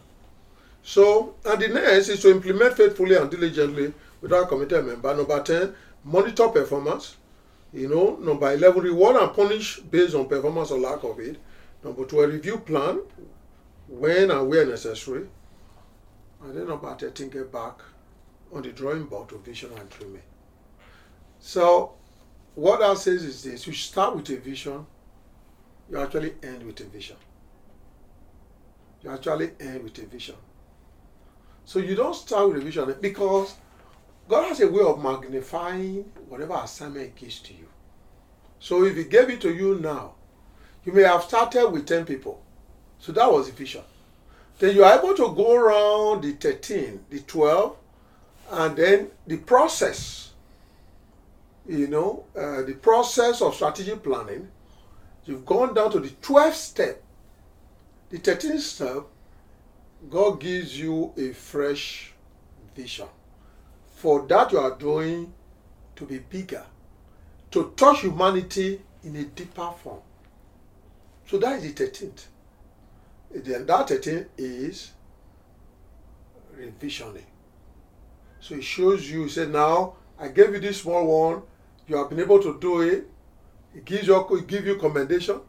So, 0.84 1.36
and 1.46 1.62
the 1.62 1.68
next 1.68 2.10
is 2.10 2.22
to 2.22 2.32
implement 2.32 2.76
faithfully 2.76 3.16
and 3.16 3.30
diligently 3.30 3.94
without 4.22 4.50
committed 4.50 4.86
member. 4.86 5.16
Number 5.16 5.42
10, 5.44 5.76
monitor 6.04 6.48
performance. 6.48 7.18
You 7.74 7.90
know, 7.90 8.16
number 8.16 8.54
11, 8.54 8.82
reward 8.82 9.18
and 9.18 9.34
punish 9.34 9.80
based 9.80 10.16
on 10.16 10.28
performance 10.28 10.72
or 10.72 10.80
lack 10.80 11.04
of 11.04 11.20
it. 11.20 11.38
Number 11.84 12.06
12, 12.06 12.32
review 12.32 12.58
plan 12.60 13.02
when 13.88 14.32
and 14.32 14.48
where 14.48 14.66
necessary. 14.66 15.28
And 16.42 16.58
then 16.58 16.68
number 16.68 16.96
13, 16.96 17.30
get 17.30 17.52
back 17.52 17.82
on 18.54 18.62
the 18.62 18.72
drawing 18.72 19.06
board 19.06 19.30
to 19.30 19.38
vision 19.40 19.72
and 19.78 19.90
dreaming. 19.90 20.22
So, 21.40 21.94
what 22.58 22.80
that 22.80 22.98
says 22.98 23.24
is 23.24 23.44
this 23.44 23.68
you 23.68 23.74
start 23.74 24.16
with 24.16 24.28
a 24.32 24.38
vision, 24.38 24.84
you 25.92 26.00
actually 26.00 26.34
end 26.42 26.64
with 26.64 26.80
a 26.80 26.86
vision. 26.86 27.16
You 29.04 29.12
actually 29.12 29.52
end 29.60 29.84
with 29.84 29.96
a 30.00 30.08
vision. 30.08 30.34
So 31.66 31.78
you 31.78 31.94
don't 31.94 32.16
start 32.16 32.48
with 32.48 32.58
a 32.58 32.62
vision 32.66 32.96
because 33.00 33.54
God 34.28 34.48
has 34.48 34.60
a 34.60 34.68
way 34.68 34.82
of 34.84 35.04
magnifying 35.04 36.12
whatever 36.30 36.56
assignment 36.56 37.12
He 37.16 37.26
gives 37.26 37.40
to 37.42 37.54
you. 37.54 37.68
So 38.60 38.86
if 38.86 38.96
He 38.96 39.04
gave 39.04 39.30
it 39.30 39.42
to 39.42 39.54
you 39.54 39.78
now, 39.80 40.16
you 40.84 40.94
may 40.94 41.04
have 41.04 41.26
started 41.26 41.70
with 41.70 41.86
10 41.86 42.06
people. 42.06 42.42
So 42.98 43.12
that 43.12 43.32
was 43.32 43.52
the 43.52 43.54
vision. 43.54 43.84
Then 44.58 44.76
you 44.76 44.84
are 44.84 44.98
able 44.98 45.14
to 45.14 45.32
go 45.36 45.54
around 45.54 46.24
the 46.24 46.32
13, 46.32 47.06
the 47.12 47.20
12, 47.20 47.78
and 48.50 48.76
then 48.76 49.12
the 49.28 49.38
process, 49.38 50.27
you 51.68 51.88
know, 51.88 52.26
uh, 52.36 52.62
the 52.64 52.74
process 52.74 53.42
of 53.42 53.56
strategic 53.56 54.04
planning. 54.04 54.50
You've 55.26 55.46
gone 55.46 55.74
down 55.74 55.92
to 55.92 56.00
the 56.00 56.10
12th 56.10 56.54
step. 56.54 57.04
The 58.10 58.20
13th 58.20 58.60
step 58.60 59.04
God 60.10 60.40
gives 60.40 60.80
you 60.80 61.14
a 61.18 61.34
fresh 61.34 62.14
vision 62.76 63.08
for 63.96 64.26
that 64.28 64.52
you 64.52 64.60
are 64.60 64.78
doing 64.78 65.34
to 65.96 66.06
be 66.06 66.20
bigger 66.20 66.64
to 67.52 67.74
touch 67.76 68.02
humanity 68.02 68.82
in 69.04 69.16
a 69.16 69.24
deeper 69.24 69.72
form. 69.82 70.02
So 71.26 71.38
that 71.40 71.64
is 71.64 71.74
the 71.74 71.86
13th. 71.86 72.26
Then 73.32 73.66
that 73.66 73.88
13th 73.88 74.28
is 74.38 74.92
revisioning. 76.56 77.26
So 78.40 78.56
it 78.56 78.64
shows 78.64 79.10
you, 79.10 79.24
he 79.24 79.30
said, 79.30 79.50
now 79.50 79.96
I 80.20 80.28
gave 80.30 80.54
you 80.54 80.60
this 80.60 80.82
small 80.82 81.06
one, 81.32 81.42
you 81.88 81.98
have 81.98 82.10
been 82.10 82.20
able 82.20 82.42
to 82.42 82.60
do 82.60 82.82
it. 82.82 83.10
He 83.74 83.82
gives 83.82 84.08
you, 84.08 84.44
gives 84.48 84.66
you 84.66 84.76
commendation. 84.78 85.40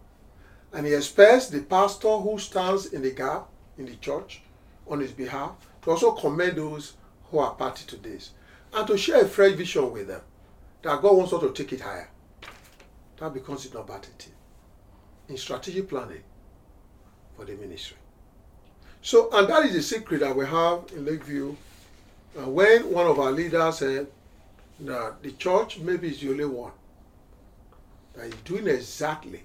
And 0.73 0.87
he 0.87 0.95
expects 0.95 1.49
the 1.49 1.63
pastor 1.63 2.17
who 2.19 2.39
stands 2.39 2.87
in 2.87 3.03
the 3.03 3.11
gap 3.11 3.49
in 3.79 3.87
the 3.87 3.97
church 3.97 4.43
on 4.87 5.01
his 5.01 5.13
behalf 5.13 5.53
to 5.83 5.91
also 5.91 6.13
commend 6.13 6.57
those 6.57 6.95
who 7.31 7.39
are 7.39 7.55
party 7.55 7.85
to 7.87 7.97
this 7.97 8.31
and 8.75 8.87
to 8.87 8.97
share 8.99 9.23
a 9.23 9.29
fresh 9.29 9.55
vision 9.55 9.91
with 9.91 10.09
them 10.09 10.21
that 10.83 11.01
God 11.03 11.17
wants 11.17 11.33
us 11.33 11.41
to 11.41 11.53
take 11.53 11.73
it 11.73 11.81
higher. 11.81 12.09
That 13.19 13.35
becomes 13.35 13.69
the 13.69 13.79
number 13.79 13.95
13 13.95 14.33
in 15.29 15.37
strategic 15.37 15.89
planning 15.89 16.23
for 17.37 17.45
the 17.45 17.55
ministry. 17.55 17.97
So, 19.03 19.31
and 19.33 19.49
that 19.49 19.65
is 19.67 19.75
the 19.75 19.83
secret 19.83 20.21
that 20.21 20.35
we 20.35 20.47
have 20.47 20.85
in 20.95 21.05
Lakeview. 21.05 21.55
Uh, 22.39 22.49
when 22.49 22.93
one 22.93 23.07
of 23.07 23.19
our 23.19 23.33
leaders 23.33 23.79
said 23.79 24.07
that 24.81 25.23
the 25.23 25.33
church 25.33 25.79
maybe 25.79 26.09
is 26.09 26.21
the 26.21 26.31
only 26.31 26.45
one 26.45 26.73
that 28.15 28.27
is 28.27 28.35
doing 28.45 28.67
exactly 28.69 29.43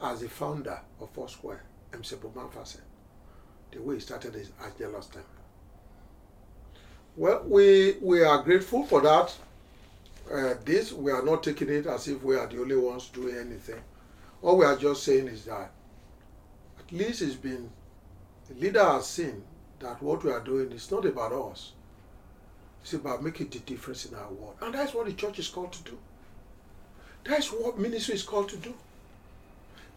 as 0.00 0.20
the 0.20 0.28
founder 0.28 0.80
of 1.00 1.10
Foursquare, 1.10 1.62
Aimee 1.92 2.04
Semple 2.04 2.30
McPherson 2.30 2.66
said, 2.66 2.82
the 3.70 3.80
way 3.80 3.94
he 3.94 4.00
started 4.00 4.34
his 4.34 4.50
last 4.80 5.12
time. 5.12 5.22
Well, 7.16 7.42
we, 7.46 7.96
we 8.00 8.22
are 8.22 8.42
grateful 8.42 8.84
for 8.84 9.00
that. 9.02 9.34
Uh, 10.32 10.54
this, 10.64 10.92
we 10.92 11.10
are 11.12 11.22
not 11.22 11.42
taking 11.42 11.68
it 11.68 11.86
as 11.86 12.08
if 12.08 12.22
we 12.22 12.36
are 12.36 12.46
the 12.46 12.60
only 12.60 12.76
ones 12.76 13.08
doing 13.08 13.36
anything. 13.36 13.80
All 14.40 14.56
we 14.56 14.64
are 14.64 14.76
just 14.76 15.02
saying 15.02 15.28
is 15.28 15.44
that 15.44 15.70
at 16.78 16.92
least 16.92 17.22
it's 17.22 17.34
been, 17.34 17.70
the 18.48 18.54
leader 18.54 18.84
has 18.84 19.06
seen 19.06 19.42
that 19.80 20.02
what 20.02 20.24
we 20.24 20.30
are 20.30 20.40
doing 20.40 20.72
is 20.72 20.90
not 20.90 21.04
about 21.04 21.32
us. 21.32 21.72
It's 22.82 22.94
about 22.94 23.22
making 23.22 23.48
the 23.48 23.60
difference 23.60 24.06
in 24.06 24.14
our 24.16 24.30
world. 24.32 24.56
And 24.60 24.74
that's 24.74 24.92
what 24.92 25.06
the 25.06 25.12
church 25.12 25.38
is 25.38 25.48
called 25.48 25.72
to 25.72 25.82
do. 25.84 25.98
That's 27.24 27.52
what 27.52 27.78
ministry 27.78 28.14
is 28.14 28.22
called 28.22 28.48
to 28.50 28.56
do. 28.56 28.74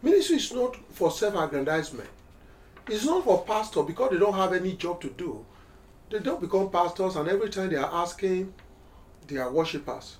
Ministry 0.03 0.35
is 0.35 0.53
not 0.53 0.75
for 0.91 1.09
self-aggrandizement. 1.09 2.09
It's 2.87 3.05
not 3.05 3.23
for 3.23 3.43
pastors 3.43 3.85
because 3.85 4.11
they 4.11 4.19
don't 4.19 4.35
have 4.35 4.53
any 4.53 4.73
job 4.73 5.01
to 5.01 5.09
do. 5.09 5.43
They 6.11 6.19
don't 6.19 6.39
become 6.39 6.69
pastors 6.69 7.15
and 7.15 7.27
every 7.27 7.49
time 7.49 7.69
they 7.71 7.77
are 7.77 7.91
asking 7.91 8.53
their 9.27 9.49
worshippers, 9.49 10.17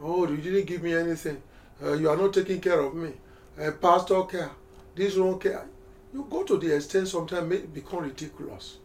Oh, 0.00 0.26
you 0.26 0.38
didn't 0.38 0.66
give 0.66 0.82
me 0.82 0.94
anything. 0.94 1.42
Uh, 1.82 1.92
you 1.92 2.08
are 2.08 2.16
not 2.16 2.32
taking 2.32 2.60
care 2.60 2.80
of 2.80 2.94
me. 2.94 3.12
Uh, 3.60 3.70
pastor 3.72 4.22
care. 4.24 4.50
This 4.94 5.14
don't 5.14 5.40
care. 5.40 5.66
You 6.12 6.26
go 6.30 6.42
to 6.44 6.56
the 6.56 6.74
extent 6.74 7.08
sometimes 7.08 7.52
it 7.52 7.74
become 7.74 8.04
ridiculous. 8.04 8.78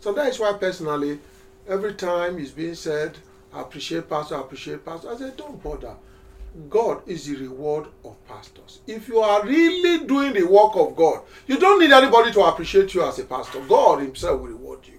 So 0.00 0.12
that 0.12 0.28
is 0.28 0.38
why 0.38 0.52
personally, 0.54 1.18
every 1.68 1.94
time 1.94 2.38
it's 2.38 2.50
being 2.50 2.74
said, 2.74 3.18
I 3.52 3.60
appreciate 3.62 4.08
pastor, 4.08 4.36
I 4.36 4.40
appreciate 4.40 4.84
pastor, 4.84 5.10
I 5.10 5.16
say, 5.16 5.32
don't 5.36 5.62
bother. 5.62 5.94
God 6.68 7.02
is 7.06 7.26
the 7.26 7.36
reward 7.36 7.88
of 8.04 8.16
pastors. 8.26 8.80
If 8.86 9.06
you 9.06 9.20
are 9.20 9.44
really 9.44 10.06
doing 10.06 10.32
the 10.32 10.44
work 10.44 10.74
of 10.74 10.96
God, 10.96 11.22
you 11.46 11.58
don't 11.58 11.80
need 11.80 11.92
anybody 11.92 12.32
to 12.32 12.40
appreciate 12.40 12.94
you 12.94 13.04
as 13.04 13.18
a 13.18 13.24
pastor. 13.24 13.60
God 13.60 14.00
Himself 14.00 14.40
will 14.40 14.48
reward 14.48 14.80
you. 14.86 14.98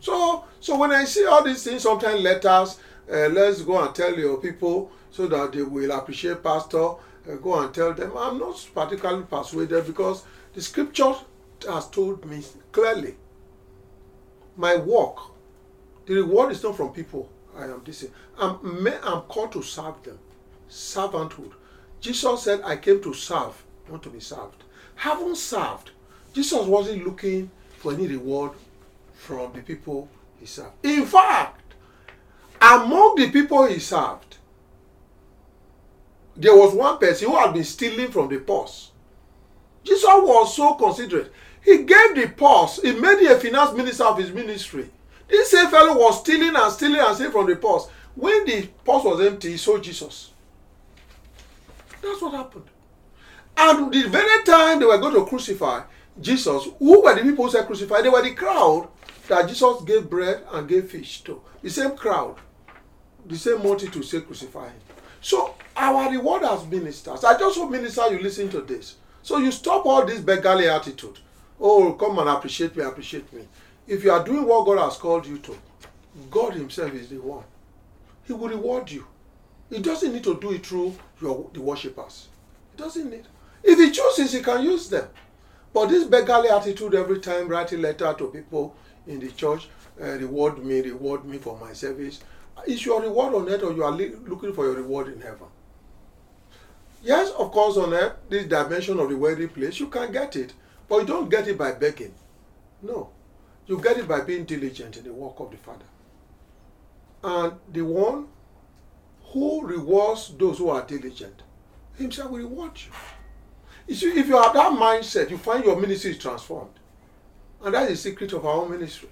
So, 0.00 0.44
so 0.60 0.78
when 0.78 0.92
I 0.92 1.04
see 1.04 1.26
all 1.26 1.44
these 1.44 1.62
things, 1.62 1.82
sometimes 1.82 2.20
letters, 2.20 2.78
uh, 3.12 3.28
let's 3.28 3.62
go 3.62 3.84
and 3.84 3.94
tell 3.94 4.14
your 4.16 4.38
people 4.38 4.90
so 5.10 5.26
that 5.26 5.52
they 5.52 5.62
will 5.62 5.92
appreciate 5.92 6.42
pastor. 6.42 6.94
Uh, 7.28 7.36
go 7.40 7.60
and 7.60 7.72
tell 7.74 7.92
them. 7.92 8.12
I'm 8.16 8.38
not 8.38 8.68
particularly 8.74 9.24
persuaded 9.24 9.86
because 9.86 10.24
the 10.54 10.62
scripture 10.62 11.12
has 11.68 11.88
told 11.88 12.24
me 12.24 12.42
clearly. 12.72 13.16
My 14.56 14.76
work, 14.76 15.16
the 16.06 16.14
reward 16.14 16.52
is 16.52 16.62
not 16.62 16.76
from 16.76 16.92
people. 16.92 17.28
I 17.56 17.64
am 17.64 17.82
this. 17.84 18.06
I'm, 18.38 18.86
I'm 19.04 19.22
called 19.22 19.52
to 19.52 19.62
serve 19.62 20.02
them 20.02 20.18
servanthood. 20.72 21.52
Jesus 22.00 22.42
said, 22.42 22.62
I 22.64 22.76
came 22.76 23.00
to 23.02 23.12
serve, 23.12 23.62
not 23.90 24.02
to 24.02 24.10
be 24.10 24.20
served. 24.20 24.64
Having 24.96 25.34
served, 25.34 25.90
Jesus 26.32 26.66
wasn't 26.66 27.04
looking 27.04 27.50
for 27.78 27.92
any 27.92 28.06
reward 28.06 28.52
from 29.14 29.52
the 29.52 29.60
people 29.60 30.08
he 30.40 30.46
served. 30.46 30.72
In 30.82 31.04
fact, 31.04 31.74
among 32.60 33.16
the 33.16 33.30
people 33.30 33.66
he 33.66 33.78
served, 33.78 34.38
there 36.36 36.56
was 36.56 36.74
one 36.74 36.98
person 36.98 37.28
who 37.28 37.36
had 37.36 37.52
been 37.52 37.64
stealing 37.64 38.10
from 38.10 38.28
the 38.28 38.38
purse. 38.38 38.90
Jesus 39.84 40.04
was 40.04 40.56
so 40.56 40.74
considerate. 40.74 41.30
He 41.62 41.78
gave 41.78 42.14
the 42.14 42.32
purse, 42.34 42.80
he 42.80 42.92
made 42.92 43.22
a 43.26 43.38
finance 43.38 43.76
minister 43.76 44.04
of 44.04 44.18
his 44.18 44.32
ministry. 44.32 44.90
This 45.32 45.50
same 45.50 45.68
fellow 45.68 45.98
was 45.98 46.20
stealing 46.20 46.54
and 46.54 46.70
stealing 46.70 47.00
and 47.00 47.14
stealing 47.14 47.32
from 47.32 47.46
the 47.46 47.56
purse. 47.56 47.88
When 48.14 48.44
the 48.44 48.68
purse 48.84 49.02
was 49.02 49.26
empty, 49.26 49.52
he 49.52 49.56
saw 49.56 49.78
Jesus. 49.78 50.30
That's 52.02 52.20
what 52.20 52.34
happened. 52.34 52.66
And 53.56 53.90
the 53.90 54.10
very 54.10 54.44
time 54.44 54.78
they 54.78 54.84
were 54.84 54.98
going 54.98 55.14
to 55.14 55.24
crucify 55.24 55.84
Jesus, 56.20 56.68
who 56.78 57.02
were 57.02 57.14
the 57.14 57.22
people 57.22 57.46
who 57.46 57.50
said 57.50 57.64
crucify? 57.64 58.02
They 58.02 58.10
were 58.10 58.22
the 58.22 58.34
crowd 58.34 58.88
that 59.28 59.48
Jesus 59.48 59.82
gave 59.86 60.10
bread 60.10 60.42
and 60.52 60.68
gave 60.68 60.90
fish 60.90 61.22
to. 61.22 61.40
The 61.62 61.70
same 61.70 61.96
crowd, 61.96 62.36
the 63.24 63.38
same 63.38 63.62
multitude 63.62 64.04
say 64.04 64.20
crucify 64.20 64.66
him. 64.66 64.80
So 65.22 65.54
our 65.74 66.10
reward 66.10 66.42
as 66.42 66.66
ministers, 66.66 67.24
I 67.24 67.38
just 67.38 67.56
hope 67.56 67.70
minister 67.70 68.06
you 68.12 68.18
listen 68.18 68.50
to 68.50 68.60
this. 68.60 68.96
So 69.22 69.38
you 69.38 69.50
stop 69.50 69.86
all 69.86 70.04
this 70.04 70.20
beggarly 70.20 70.68
attitude. 70.68 71.20
Oh, 71.58 71.94
come 71.94 72.18
and 72.18 72.28
appreciate 72.28 72.76
me, 72.76 72.84
appreciate 72.84 73.32
me. 73.32 73.48
If 73.86 74.04
you 74.04 74.12
are 74.12 74.24
doing 74.24 74.46
what 74.46 74.66
God 74.66 74.78
has 74.78 74.96
called 74.96 75.26
you 75.26 75.38
to, 75.38 75.58
God 76.30 76.54
Himself 76.54 76.92
is 76.94 77.08
the 77.08 77.16
one. 77.16 77.44
He 78.24 78.32
will 78.32 78.48
reward 78.48 78.90
you. 78.90 79.06
He 79.70 79.78
doesn't 79.78 80.12
need 80.12 80.24
to 80.24 80.38
do 80.38 80.52
it 80.52 80.64
through 80.66 80.94
your, 81.20 81.50
the 81.52 81.60
worshippers. 81.60 82.28
He 82.72 82.82
doesn't 82.82 83.10
need. 83.10 83.26
If 83.62 83.78
he 83.78 83.90
chooses, 83.90 84.32
he 84.32 84.42
can 84.42 84.62
use 84.62 84.88
them. 84.88 85.08
But 85.72 85.86
this 85.88 86.04
beggarly 86.04 86.50
attitude 86.50 86.94
every 86.94 87.20
time 87.20 87.48
writing 87.48 87.80
letter 87.80 88.14
to 88.18 88.28
people 88.28 88.76
in 89.06 89.20
the 89.20 89.30
church, 89.30 89.68
uh, 90.00 90.04
reward 90.04 90.64
me, 90.64 90.80
reward 90.82 91.24
me 91.24 91.38
for 91.38 91.58
my 91.58 91.72
service, 91.72 92.20
is 92.66 92.84
your 92.84 93.00
reward 93.00 93.34
on 93.34 93.48
earth 93.48 93.62
or 93.62 93.72
you 93.72 93.82
are 93.82 93.92
looking 93.92 94.52
for 94.52 94.66
your 94.66 94.74
reward 94.74 95.08
in 95.08 95.20
heaven? 95.20 95.46
Yes, 97.02 97.30
of 97.30 97.50
course, 97.50 97.76
on 97.76 97.92
earth, 97.92 98.12
this 98.28 98.46
dimension 98.46 99.00
of 99.00 99.08
the 99.08 99.16
wealthy 99.16 99.48
place, 99.48 99.80
you 99.80 99.88
can 99.88 100.12
get 100.12 100.36
it. 100.36 100.52
But 100.88 100.98
you 100.98 101.06
don't 101.06 101.30
get 101.30 101.48
it 101.48 101.58
by 101.58 101.72
begging. 101.72 102.14
No. 102.82 103.10
You 103.66 103.80
get 103.80 103.98
it 103.98 104.08
by 104.08 104.20
being 104.20 104.44
diligent 104.44 104.96
in 104.96 105.04
the 105.04 105.12
work 105.12 105.38
of 105.38 105.50
the 105.50 105.56
Father. 105.56 105.84
And 107.24 107.52
the 107.72 107.82
one 107.82 108.26
who 109.32 109.64
rewards 109.66 110.34
those 110.36 110.58
who 110.58 110.68
are 110.68 110.82
diligent, 110.82 111.42
himself 111.96 112.30
will 112.30 112.38
reward 112.40 112.72
you. 112.76 112.92
You 113.86 113.94
see, 113.94 114.18
if 114.18 114.28
you 114.28 114.36
have 114.40 114.54
that 114.54 114.72
mindset, 114.72 115.30
you 115.30 115.38
find 115.38 115.64
your 115.64 115.80
ministry 115.80 116.12
is 116.12 116.18
transformed. 116.18 116.70
And 117.64 117.74
that 117.74 117.90
is 117.90 118.02
the 118.02 118.10
secret 118.10 118.32
of 118.32 118.44
our 118.44 118.56
own 118.56 118.70
ministry. 118.70 119.08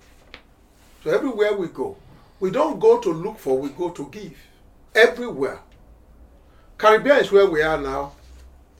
So 1.04 1.10
everywhere 1.10 1.56
we 1.56 1.68
go, 1.68 1.96
we 2.40 2.50
don't 2.50 2.78
go 2.78 2.98
to 3.00 3.12
look 3.12 3.38
for, 3.38 3.58
we 3.58 3.70
go 3.70 3.90
to 3.90 4.08
give. 4.10 4.36
Everywhere. 4.94 5.60
Caribbean 6.76 7.18
is 7.18 7.30
where 7.30 7.46
we 7.46 7.62
are 7.62 7.78
now 7.78 8.12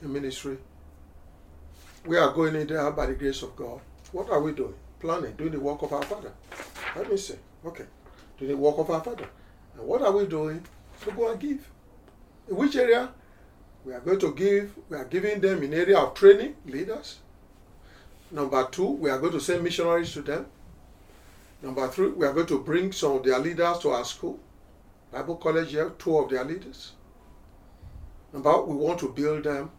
in 0.03 0.13
ministry. 0.13 0.59
We 2.07 2.17
are 2.17 2.33
going 2.33 2.57
in 2.57 2.67
there 2.67 2.91
by 2.91 3.07
the 3.07 3.15
grace 3.15 3.43
of 3.43 3.55
God. 3.55 3.81
What 4.13 4.31
are 4.31 4.41
we 4.41 4.53
doing? 4.53 4.75
Planning, 5.01 5.33
doing 5.33 5.53
the 5.53 5.61
work 5.61 5.83
of 5.83 5.93
our 5.93 6.03
Father. 6.03 6.33
Let 6.95 7.11
me 7.11 7.17
say, 7.17 7.37
okay, 7.65 7.87
doing 8.39 8.53
the 8.53 8.57
work 8.57 8.79
of 8.79 8.91
our 8.91 9.03
Father. 9.03 9.29
And 9.75 9.87
what 9.87 10.03
are 10.03 10.13
we 10.13 10.27
doing? 10.27 10.63
to 11.05 11.11
go 11.13 11.31
and 11.31 11.41
give. 11.41 11.69
In 12.49 12.57
which 12.57 12.77
area? 12.77 13.11
We 13.85 13.95
are 13.95 14.01
going 14.01 14.19
to 14.21 14.35
give, 14.35 14.73
we 14.89 14.97
are 14.97 15.05
giving 15.05 15.41
them 15.41 15.63
in 15.63 15.73
area 15.73 15.99
of 15.99 16.15
training, 16.15 16.57
leaders. 16.67 17.19
Number 18.31 18.67
two, 18.71 18.87
we 18.87 19.11
are 19.11 19.19
going 19.19 19.33
to 19.33 19.41
send 19.41 19.65
missionaries 19.65 20.13
to 20.13 20.23
them. 20.23 20.47
Number 21.63 21.89
three, 21.89 22.09
we 22.11 22.27
are 22.27 22.33
going 22.33 22.47
to 22.47 22.61
bring 22.61 22.93
some 22.93 23.13
of 23.13 23.25
their 23.25 23.39
leaders 23.39 23.79
to 23.79 23.91
our 23.91 24.05
school. 24.05 24.39
Bible 25.11 25.37
college 25.37 25.71
here, 25.71 25.91
two 25.99 26.17
of 26.19 26.31
their 26.31 26.45
leaders. 26.45 26.93
Number 28.33 28.63
we 28.63 28.77
want 28.77 29.01
to 29.01 29.09
build 29.09 29.45
them. 29.45 29.71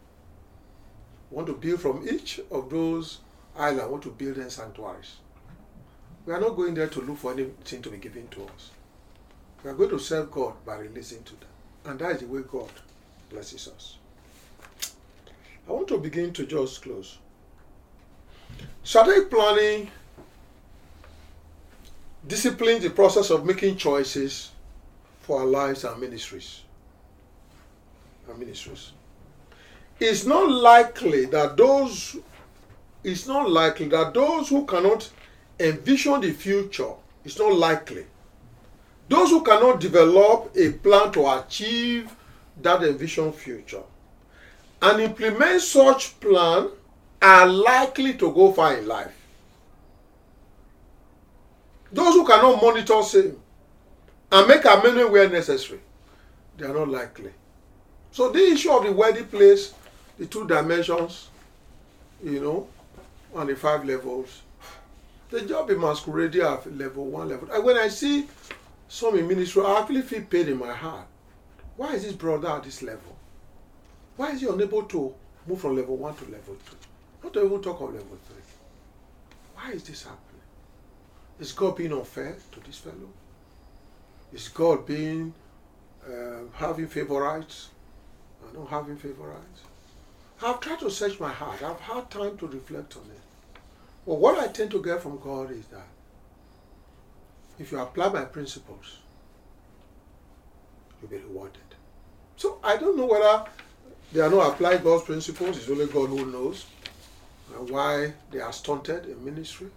We 1.29 1.35
want 1.35 1.47
to 1.47 1.53
build 1.53 1.79
from 1.79 2.07
each 2.07 2.41
of 2.51 2.69
those 2.69 3.19
islands, 3.57 3.83
we 3.85 3.91
want 3.91 4.03
to 4.03 4.11
build 4.11 4.35
them 4.35 4.49
sanctuaries. 4.49 5.15
We 6.25 6.33
are 6.33 6.39
not 6.39 6.55
going 6.55 6.73
there 6.73 6.87
to 6.87 7.01
look 7.01 7.17
for 7.17 7.33
anything 7.33 7.81
to 7.81 7.89
be 7.89 7.97
given 7.97 8.27
to 8.29 8.43
us. 8.43 8.71
We 9.63 9.69
are 9.69 9.73
going 9.73 9.89
to 9.89 9.99
serve 9.99 10.31
God 10.31 10.53
by 10.65 10.77
releasing 10.77 11.23
to 11.23 11.31
them. 11.31 11.49
And 11.85 11.99
that 11.99 12.11
is 12.11 12.19
the 12.21 12.27
way 12.27 12.41
God 12.49 12.69
blesses 13.29 13.67
us. 13.67 13.97
I 15.67 15.71
want 15.71 15.87
to 15.89 15.97
begin 15.97 16.33
to 16.33 16.45
just 16.45 16.81
close. 16.81 17.17
Strategic 18.83 19.29
planning 19.29 19.89
disciplines 22.27 22.83
the 22.83 22.89
process 22.89 23.29
of 23.29 23.45
making 23.45 23.77
choices 23.77 24.51
for 25.21 25.39
our 25.39 25.45
lives 25.45 25.83
and 25.83 25.99
ministries. 25.99 26.61
and 28.29 28.39
ministries. 28.39 28.91
It's 29.99 30.25
not 30.25 30.49
likely 30.49 31.25
that 31.25 31.57
those 31.57 32.17
it's 33.03 33.27
not 33.27 33.49
likely 33.49 33.87
that 33.89 34.13
those 34.13 34.49
who 34.49 34.65
cannot 34.65 35.09
envision 35.59 36.21
the 36.21 36.31
future, 36.31 36.91
it's 37.23 37.37
not 37.37 37.53
likely. 37.53 38.05
Those 39.09 39.29
who 39.29 39.41
cannot 39.43 39.79
develop 39.79 40.51
a 40.55 40.71
plan 40.71 41.11
to 41.13 41.27
achieve 41.39 42.15
that 42.61 42.83
envisioned 42.83 43.35
future 43.35 43.83
and 44.81 45.01
implement 45.01 45.61
such 45.61 46.19
plan 46.19 46.69
are 47.21 47.47
likely 47.47 48.13
to 48.15 48.31
go 48.31 48.51
far 48.51 48.77
in 48.77 48.87
life. 48.87 49.13
Those 51.91 52.13
who 52.13 52.25
cannot 52.25 52.61
monitor 52.61 53.03
sin 53.03 53.37
and 54.31 54.47
make 54.47 54.63
amendment 54.65 55.11
where 55.11 55.29
necessary, 55.29 55.81
they 56.57 56.65
are 56.65 56.73
not 56.73 56.87
likely. 56.87 57.31
So 58.11 58.31
the 58.31 58.39
issue 58.39 58.71
of 58.71 58.85
the 58.85 58.91
wedding 58.91 59.25
place, 59.25 59.73
the 60.17 60.25
two 60.25 60.47
dimensions, 60.47 61.29
you 62.23 62.39
know, 62.39 62.67
and 63.35 63.49
the 63.49 63.55
five 63.55 63.85
levels, 63.85 64.41
the 65.29 65.41
job 65.41 65.69
in 65.69 65.79
masquerading 65.79 66.41
at 66.41 66.77
level 66.77 67.05
one, 67.05 67.29
level. 67.29 67.49
And 67.51 67.63
when 67.63 67.77
I 67.77 67.87
see 67.87 68.27
some 68.87 69.17
in 69.17 69.27
ministry, 69.27 69.63
I 69.63 69.79
actually 69.79 70.01
feel 70.01 70.23
pain 70.23 70.49
in 70.49 70.59
my 70.59 70.73
heart. 70.73 71.07
Why 71.77 71.93
is 71.93 72.03
this 72.03 72.13
brother 72.13 72.49
at 72.49 72.63
this 72.63 72.81
level? 72.81 73.15
Why 74.17 74.31
is 74.31 74.41
he 74.41 74.47
unable 74.47 74.83
to 74.83 75.13
move 75.47 75.61
from 75.61 75.75
level 75.77 75.97
one 75.97 76.15
to 76.15 76.25
level 76.25 76.57
two? 76.69 76.75
Not 77.23 77.33
to 77.33 77.45
even 77.45 77.61
talk 77.61 77.79
of 77.81 77.93
level 77.93 78.17
three. 78.27 78.43
Why 79.55 79.71
is 79.71 79.83
this 79.83 80.03
happening? 80.03 80.41
Is 81.39 81.53
God 81.53 81.77
being 81.77 81.93
unfair 81.93 82.35
to 82.51 82.59
this 82.59 82.77
fellow? 82.77 83.09
Is 84.33 84.47
God 84.49 84.85
being 84.85 85.33
uh, 86.05 86.43
having 86.53 86.87
favorites 86.87 87.69
and 88.45 88.59
not 88.59 88.69
having 88.69 88.97
favorites? 88.97 89.61
I've 90.43 90.59
tried 90.59 90.79
to 90.79 90.89
search 90.89 91.19
my 91.19 91.31
heart. 91.31 91.61
I've 91.61 91.79
had 91.79 92.09
time 92.09 92.37
to 92.37 92.47
reflect 92.47 92.95
on 92.97 93.03
it. 93.03 93.59
But 94.05 94.15
what 94.15 94.39
I 94.39 94.47
tend 94.47 94.71
to 94.71 94.81
get 94.81 95.01
from 95.01 95.19
God 95.19 95.51
is 95.51 95.65
that 95.67 95.87
if 97.59 97.71
you 97.71 97.79
apply 97.79 98.09
my 98.09 98.25
principles, 98.25 98.97
you'll 100.99 101.11
be 101.11 101.17
rewarded. 101.17 101.61
So 102.37 102.57
I 102.63 102.77
don't 102.77 102.97
know 102.97 103.05
whether 103.05 103.45
they 104.11 104.21
are 104.21 104.29
not 104.29 104.53
applying 104.53 104.83
God's 104.83 105.03
principles. 105.03 105.57
It's 105.57 105.69
only 105.69 105.85
God 105.85 106.09
who 106.09 106.25
knows 106.25 106.65
why 107.69 108.13
they 108.31 108.39
are 108.39 108.53
stunted 108.53 109.05
in 109.05 109.23
ministry. 109.23 109.67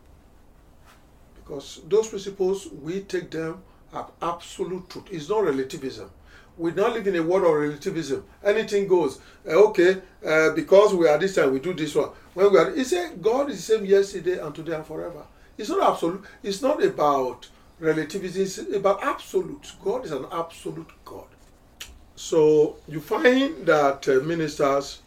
Because 1.34 1.82
those 1.86 2.08
principles, 2.08 2.68
we 2.82 3.00
take 3.00 3.30
them 3.30 3.62
as 3.92 4.04
absolute 4.22 4.88
truth. 4.88 5.04
It's 5.10 5.28
not 5.28 5.44
relativism. 5.44 6.10
We 6.56 6.70
don't 6.70 6.94
live 6.94 7.06
in 7.06 7.16
a 7.16 7.22
world 7.22 7.44
of 7.44 7.54
relativism. 7.54 8.24
Anything 8.44 8.86
goes. 8.86 9.20
Uh, 9.46 9.50
okay, 9.68 10.00
uh, 10.24 10.50
because 10.50 10.94
we 10.94 11.08
are 11.08 11.18
this 11.18 11.34
time, 11.34 11.52
we 11.52 11.58
do 11.58 11.74
this 11.74 11.94
one. 11.94 12.10
When 12.34 12.52
we 12.52 12.58
are, 12.58 12.74
he 12.74 12.84
said, 12.84 13.20
God 13.20 13.50
is 13.50 13.56
the 13.56 13.74
same 13.74 13.84
yesterday 13.84 14.38
and 14.38 14.54
today 14.54 14.74
and 14.74 14.86
forever. 14.86 15.24
It's 15.58 15.68
not 15.68 15.92
absolute. 15.92 16.24
It's 16.42 16.62
not 16.62 16.82
about 16.82 17.48
relativism. 17.80 18.42
It's 18.42 18.58
about 18.76 19.02
absolute. 19.02 19.72
God 19.82 20.04
is 20.04 20.12
an 20.12 20.26
absolute 20.32 20.90
God. 21.04 21.26
So 22.16 22.76
you 22.86 23.00
find 23.00 23.66
that 23.66 24.08
uh, 24.08 24.20
ministers, 24.24 25.02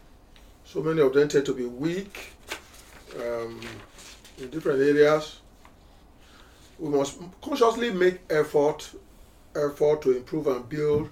so 0.64 0.82
many 0.82 1.00
of 1.00 1.14
them 1.14 1.28
tend 1.28 1.46
to 1.46 1.54
be 1.54 1.64
weak 1.64 2.32
um, 3.16 3.60
in 4.38 4.50
different 4.50 4.80
areas. 4.80 5.40
We 6.78 6.90
must 6.90 7.18
consciously 7.40 7.90
make 7.90 8.20
effort, 8.30 8.90
effort 9.56 10.02
to 10.02 10.16
improve 10.16 10.46
and 10.46 10.68
build 10.68 11.10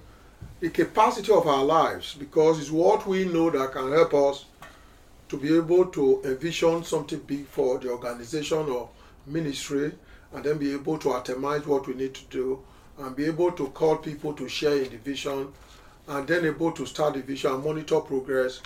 the 0.61 0.71
capacity 0.71 1.33
of 1.33 1.47
our 1.47 1.65
lives 1.65 2.15
because 2.15 2.59
it's 2.59 2.71
what 2.71 3.07
we 3.07 3.25
know 3.25 3.51
that 3.51 3.73
can 3.73 3.93
help 3.93 4.15
us 4.15 4.47
to 5.29 5.37
be 5.37 5.55
able 5.57 5.87
to 5.87 6.23
envision 6.25 6.83
something 6.85 7.19
big 7.21 7.47
for 7.47 7.79
the 7.79 7.91
organization 7.91 8.59
or 8.59 8.89
ministry 9.27 9.93
and 10.33 10.45
then 10.45 10.57
be 10.57 10.73
able 10.73 10.99
to 10.99 11.09
atomize 11.09 11.67
what 11.67 11.87
we 11.87 11.95
need 11.95 12.15
to 12.15 12.25
do 12.31 12.63
and 12.99 13.15
be 13.15 13.27
able 13.27 13.53
to 13.53 13.69
call 13.69 13.97
people 13.97 14.33
to 14.33 14.49
share 14.49 14.77
in 14.77 14.91
the 14.91 14.97
vision 14.99 15.49
and 16.09 16.27
then 16.27 16.45
able 16.45 16.73
to 16.73 16.87
start 16.87 17.15
the 17.15 17.21
vision 17.21 17.53
and 17.53 17.65
monitor 17.65 18.01
progress 18.01 18.63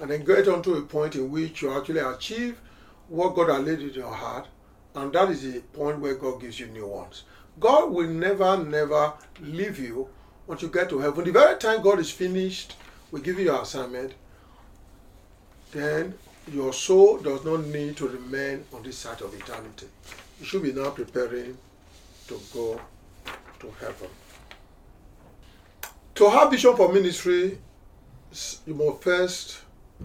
and 0.00 0.10
then 0.10 0.24
get 0.24 0.46
on 0.48 0.62
to 0.62 0.74
a 0.74 0.82
point 0.82 1.14
in 1.14 1.30
which 1.30 1.62
you 1.62 1.72
actually 1.76 2.00
achieve 2.00 2.60
what 3.08 3.34
God 3.34 3.48
has 3.48 3.66
laid 3.66 3.80
in 3.80 3.94
your 3.94 4.12
heart 4.12 4.46
and 4.94 5.12
that 5.12 5.30
is 5.30 5.42
the 5.42 5.60
point 5.60 5.98
where 5.98 6.14
God 6.14 6.40
gives 6.40 6.60
you 6.60 6.66
new 6.66 6.86
ones. 6.86 7.24
God 7.58 7.90
will 7.90 8.08
never, 8.08 8.56
never 8.62 9.12
leave 9.40 9.78
you 9.78 10.08
until 10.48 10.68
you 10.68 10.74
get 10.74 10.88
to 10.90 10.98
heaven. 10.98 11.24
The 11.24 11.32
very 11.32 11.58
time 11.58 11.82
God 11.82 11.98
is 11.98 12.10
finished 12.10 12.74
we 13.14 13.20
give 13.20 13.38
you 13.38 13.44
your 13.44 13.62
assignment, 13.62 14.12
then 15.70 16.14
your 16.52 16.72
soul 16.72 17.18
does 17.18 17.44
not 17.44 17.64
need 17.66 17.96
to 17.96 18.08
remain 18.08 18.64
on 18.72 18.82
this 18.82 18.98
side 18.98 19.22
of 19.22 19.32
eternity. 19.32 19.86
You 20.40 20.44
should 20.44 20.64
be 20.64 20.72
now 20.72 20.90
preparing 20.90 21.56
to 22.26 22.40
go 22.52 22.80
to 23.60 23.70
heaven. 23.78 24.08
To 26.16 26.28
have 26.28 26.50
vision 26.50 26.74
for 26.74 26.92
ministry, 26.92 27.58
you 28.66 28.74
must 28.74 29.00
first 29.00 29.58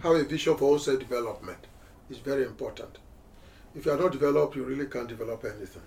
have 0.03 0.11
a 0.11 0.23
vision 0.23 0.55
for 0.55 0.73
own 0.73 0.99
development. 0.99 1.65
It's 2.11 2.19
very 2.19 2.43
important. 2.43 2.99
If 3.73 3.87
you 3.87 3.91
are 3.91 3.97
not 3.97 4.11
developed, 4.11 4.55
you 4.55 4.63
really 4.65 4.85
can't 4.85 5.07
develop 5.07 5.43
anything. 5.45 5.81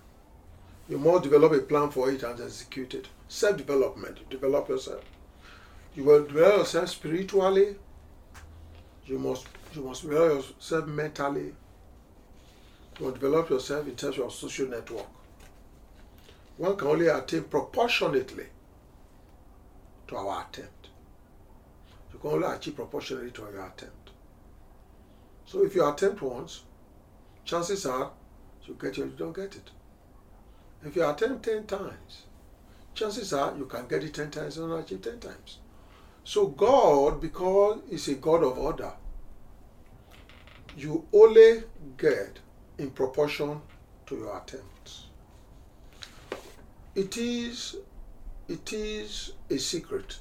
You 0.92 0.98
must 0.98 1.22
develop 1.22 1.52
a 1.52 1.60
plan 1.60 1.90
for 1.90 2.10
it 2.10 2.22
and 2.22 2.38
execute 2.38 2.92
it. 2.92 3.08
Self 3.26 3.56
development, 3.56 4.28
develop 4.28 4.68
yourself. 4.68 5.02
You 5.94 6.04
will 6.04 6.26
develop 6.26 6.58
yourself 6.58 6.90
spiritually. 6.90 7.76
You 9.06 9.18
must 9.18 9.46
you 9.72 9.84
must 9.84 10.02
develop 10.02 10.44
yourself 10.44 10.86
mentally. 10.86 11.54
You 12.98 13.06
must 13.06 13.14
develop 13.14 13.48
yourself 13.48 13.88
in 13.88 13.96
terms 13.96 14.18
of 14.18 14.34
social 14.34 14.68
network. 14.68 15.06
One 16.58 16.76
can 16.76 16.88
only 16.88 17.06
attain 17.06 17.44
proportionately 17.44 18.48
to 20.08 20.16
our 20.18 20.46
attempt. 20.46 20.88
You 22.12 22.18
can 22.18 22.32
only 22.32 22.48
achieve 22.48 22.76
proportionately 22.76 23.30
to 23.30 23.40
your 23.40 23.66
attempt. 23.66 24.10
So 25.46 25.64
if 25.64 25.74
you 25.74 25.88
attempt 25.88 26.20
once, 26.20 26.64
chances 27.46 27.86
are 27.86 28.10
you 28.66 28.76
get 28.78 28.98
it, 28.98 29.06
you 29.06 29.14
don't 29.16 29.34
get 29.34 29.56
it. 29.56 29.70
If 30.84 30.96
you 30.96 31.08
attempt 31.08 31.44
10 31.44 31.66
times, 31.66 32.24
chances 32.94 33.32
are 33.32 33.56
you 33.56 33.66
can 33.66 33.86
get 33.86 34.02
it 34.02 34.14
10 34.14 34.30
times 34.30 34.58
and 34.58 34.72
achieve 34.72 35.02
10 35.02 35.20
times. 35.20 35.58
So 36.24 36.46
God, 36.46 37.20
because 37.20 37.80
He's 37.88 38.08
a 38.08 38.14
God 38.14 38.42
of 38.42 38.58
order, 38.58 38.92
you 40.76 41.06
only 41.12 41.64
get 41.96 42.38
in 42.78 42.90
proportion 42.90 43.60
to 44.06 44.16
your 44.16 44.36
attempts. 44.36 45.06
It 46.94 47.16
is, 47.16 47.76
it 48.48 48.72
is 48.72 49.32
a 49.50 49.58
secret 49.58 50.18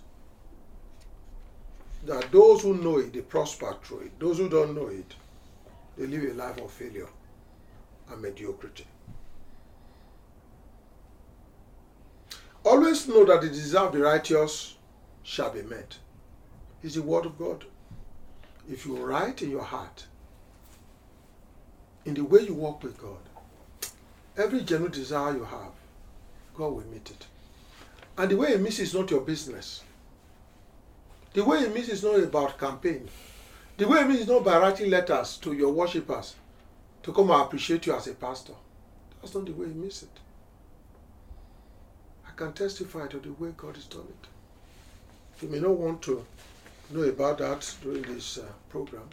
that 2.05 2.31
those 2.31 2.63
who 2.63 2.75
know 2.75 2.97
it, 2.97 3.13
they 3.13 3.21
prosper 3.21 3.75
through 3.83 4.01
it. 4.01 4.19
Those 4.19 4.37
who 4.37 4.49
don't 4.49 4.75
know 4.75 4.87
it, 4.87 5.13
they 5.97 6.07
live 6.07 6.31
a 6.31 6.33
life 6.33 6.57
of 6.59 6.71
failure 6.71 7.09
and 8.09 8.21
mediocrity. 8.21 8.85
Always 12.63 13.07
know 13.07 13.25
that 13.25 13.41
the 13.41 13.49
desire 13.49 13.87
of 13.87 13.93
the 13.93 13.99
righteous 13.99 14.75
shall 15.23 15.51
be 15.51 15.63
met. 15.63 15.97
It's 16.83 16.95
the 16.95 17.01
word 17.01 17.25
of 17.25 17.37
God. 17.37 17.65
If 18.69 18.85
you 18.85 18.95
write 18.97 19.41
in 19.41 19.49
your 19.49 19.63
heart, 19.63 20.05
in 22.05 22.13
the 22.13 22.23
way 22.23 22.41
you 22.41 22.53
walk 22.53 22.83
with 22.83 22.97
God, 22.97 23.17
every 24.37 24.61
genuine 24.61 24.91
desire 24.91 25.35
you 25.35 25.43
have, 25.43 25.71
God 26.53 26.73
will 26.73 26.85
meet 26.85 27.09
it. 27.09 27.25
And 28.17 28.29
the 28.29 28.37
way 28.37 28.51
He 28.51 28.57
meets 28.57 28.79
is 28.79 28.93
not 28.93 29.09
your 29.09 29.21
business. 29.21 29.83
The 31.33 31.43
way 31.43 31.61
He 31.61 31.67
meets 31.67 31.89
is 31.89 32.03
not 32.03 32.19
about 32.19 32.59
campaign. 32.59 33.09
The 33.77 33.87
way 33.87 34.03
He 34.03 34.07
meets 34.07 34.21
is 34.21 34.27
not 34.27 34.43
by 34.43 34.59
writing 34.59 34.91
letters 34.91 35.37
to 35.37 35.53
your 35.53 35.71
worshippers 35.71 36.35
to 37.03 37.13
come 37.13 37.31
and 37.31 37.41
appreciate 37.41 37.87
you 37.87 37.95
as 37.95 38.07
a 38.07 38.13
pastor. 38.13 38.53
That's 39.21 39.33
not 39.33 39.45
the 39.45 39.53
way 39.53 39.67
He 39.67 39.73
meets 39.73 40.03
it. 40.03 40.19
I 42.31 42.37
can 42.37 42.53
testify 42.53 43.07
to 43.07 43.19
the 43.19 43.33
way 43.33 43.51
God 43.57 43.75
has 43.75 43.85
done 43.85 44.07
it. 44.07 45.43
You 45.43 45.49
may 45.49 45.59
not 45.59 45.71
want 45.71 46.01
to 46.03 46.25
know 46.91 47.01
about 47.01 47.39
that 47.39 47.75
during 47.83 48.03
this 48.03 48.37
uh, 48.37 48.45
program. 48.69 49.03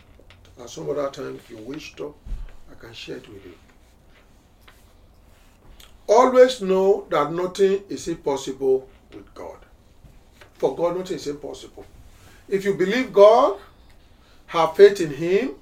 At 0.61 0.71
some 0.71 0.89
other 0.89 1.11
time, 1.11 1.35
if 1.37 1.51
you 1.51 1.57
wish 1.59 1.95
to, 1.97 2.15
I 2.71 2.75
can 2.79 2.93
share 2.93 3.17
it 3.17 3.29
with 3.29 3.45
you. 3.45 3.55
Always 6.07 6.63
know 6.63 7.07
that 7.11 7.33
nothing 7.33 7.83
is 7.89 8.09
impossible 8.09 8.89
with 9.13 9.35
God. 9.35 9.59
For 10.55 10.77
God, 10.77 10.97
nothing 10.99 11.17
is 11.17 11.27
impossible. 11.27 11.87
If 12.49 12.65
you 12.65 12.75
believe 12.75 13.13
God, 13.13 13.59
have 14.47 14.77
faith 14.77 15.01
in 15.01 15.11
Him, 15.11 15.57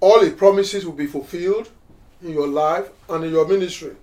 all 0.00 0.20
His 0.20 0.34
promises 0.34 0.84
will 0.84 0.92
be 0.92 1.06
fulfilled 1.06 1.70
in 2.22 2.32
your 2.32 2.48
life 2.48 2.88
and 3.08 3.24
in 3.24 3.32
your 3.32 3.48
ministry. 3.48 3.96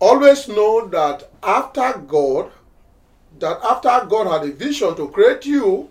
Always 0.00 0.46
know 0.48 0.86
that 0.88 1.28
after 1.42 1.98
God, 2.06 2.52
that 3.38 3.58
after 3.64 4.06
God 4.06 4.26
had 4.28 4.48
a 4.48 4.52
vision 4.52 4.94
to 4.94 5.08
create 5.08 5.44
you, 5.44 5.88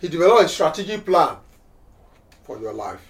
He 0.00 0.08
developed 0.08 0.44
a 0.44 0.48
strategic 0.48 1.04
plan 1.04 1.36
for 2.44 2.58
your 2.58 2.72
life. 2.72 3.06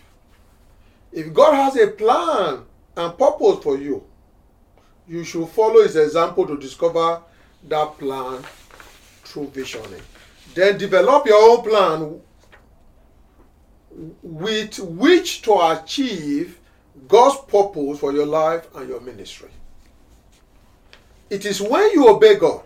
If 1.12 1.32
God 1.32 1.54
has 1.54 1.76
a 1.76 1.86
plan 1.88 2.64
and 2.96 3.18
purpose 3.18 3.62
for 3.62 3.78
you, 3.78 4.04
you 5.06 5.24
should 5.24 5.48
follow 5.48 5.82
His 5.82 5.96
example 5.96 6.46
to 6.46 6.58
discover 6.58 7.22
that 7.68 7.98
plan 7.98 8.42
through 9.24 9.48
visioning. 9.48 10.02
Then 10.54 10.78
develop 10.78 11.26
your 11.26 11.50
own 11.50 11.62
plan 11.62 12.20
with 14.22 14.78
which 14.80 15.42
to 15.42 15.60
achieve 15.60 16.58
God's 17.06 17.38
purpose 17.46 18.00
for 18.00 18.12
your 18.12 18.26
life 18.26 18.66
and 18.74 18.88
your 18.88 19.00
ministry. 19.00 19.50
It 21.30 21.44
is 21.44 21.60
when 21.60 21.90
you 21.92 22.08
obey 22.08 22.36
God, 22.36 22.64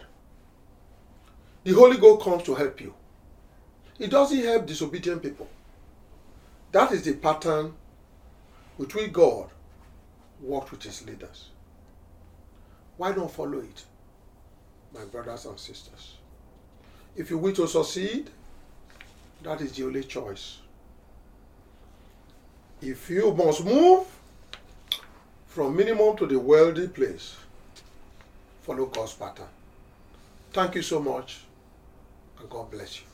the 1.64 1.72
Holy 1.72 1.96
Ghost 1.96 2.24
comes 2.24 2.42
to 2.44 2.54
help 2.54 2.80
you. 2.80 2.94
It 3.98 4.10
doesn't 4.10 4.44
help 4.44 4.66
disobedient 4.66 5.22
people. 5.22 5.48
That 6.70 6.92
is 6.92 7.02
the 7.02 7.14
pattern 7.14 7.74
which 8.76 8.94
God 9.12 9.50
worked 10.40 10.70
with 10.72 10.82
his 10.82 11.06
leaders. 11.06 11.50
Why 12.96 13.12
not 13.12 13.32
follow 13.32 13.58
it, 13.58 13.84
my 14.94 15.04
brothers 15.04 15.44
and 15.44 15.58
sisters? 15.58 16.16
If 17.14 17.30
you 17.30 17.38
wish 17.38 17.56
to 17.56 17.66
succeed, 17.68 18.30
that 19.42 19.60
is 19.60 19.72
the 19.72 19.84
only 19.84 20.04
choice. 20.04 20.58
If 22.80 23.10
you 23.10 23.32
must 23.34 23.64
move 23.64 24.06
from 25.46 25.76
minimum 25.76 26.16
to 26.16 26.26
the 26.26 26.38
wealthy 26.38 26.88
place, 26.88 27.36
follow 28.62 28.86
God's 28.86 29.14
pattern. 29.14 29.48
Thank 30.52 30.74
you 30.76 30.82
so 30.82 31.00
much, 31.00 31.40
and 32.38 32.48
God 32.48 32.70
bless 32.70 33.00
you. 33.00 33.11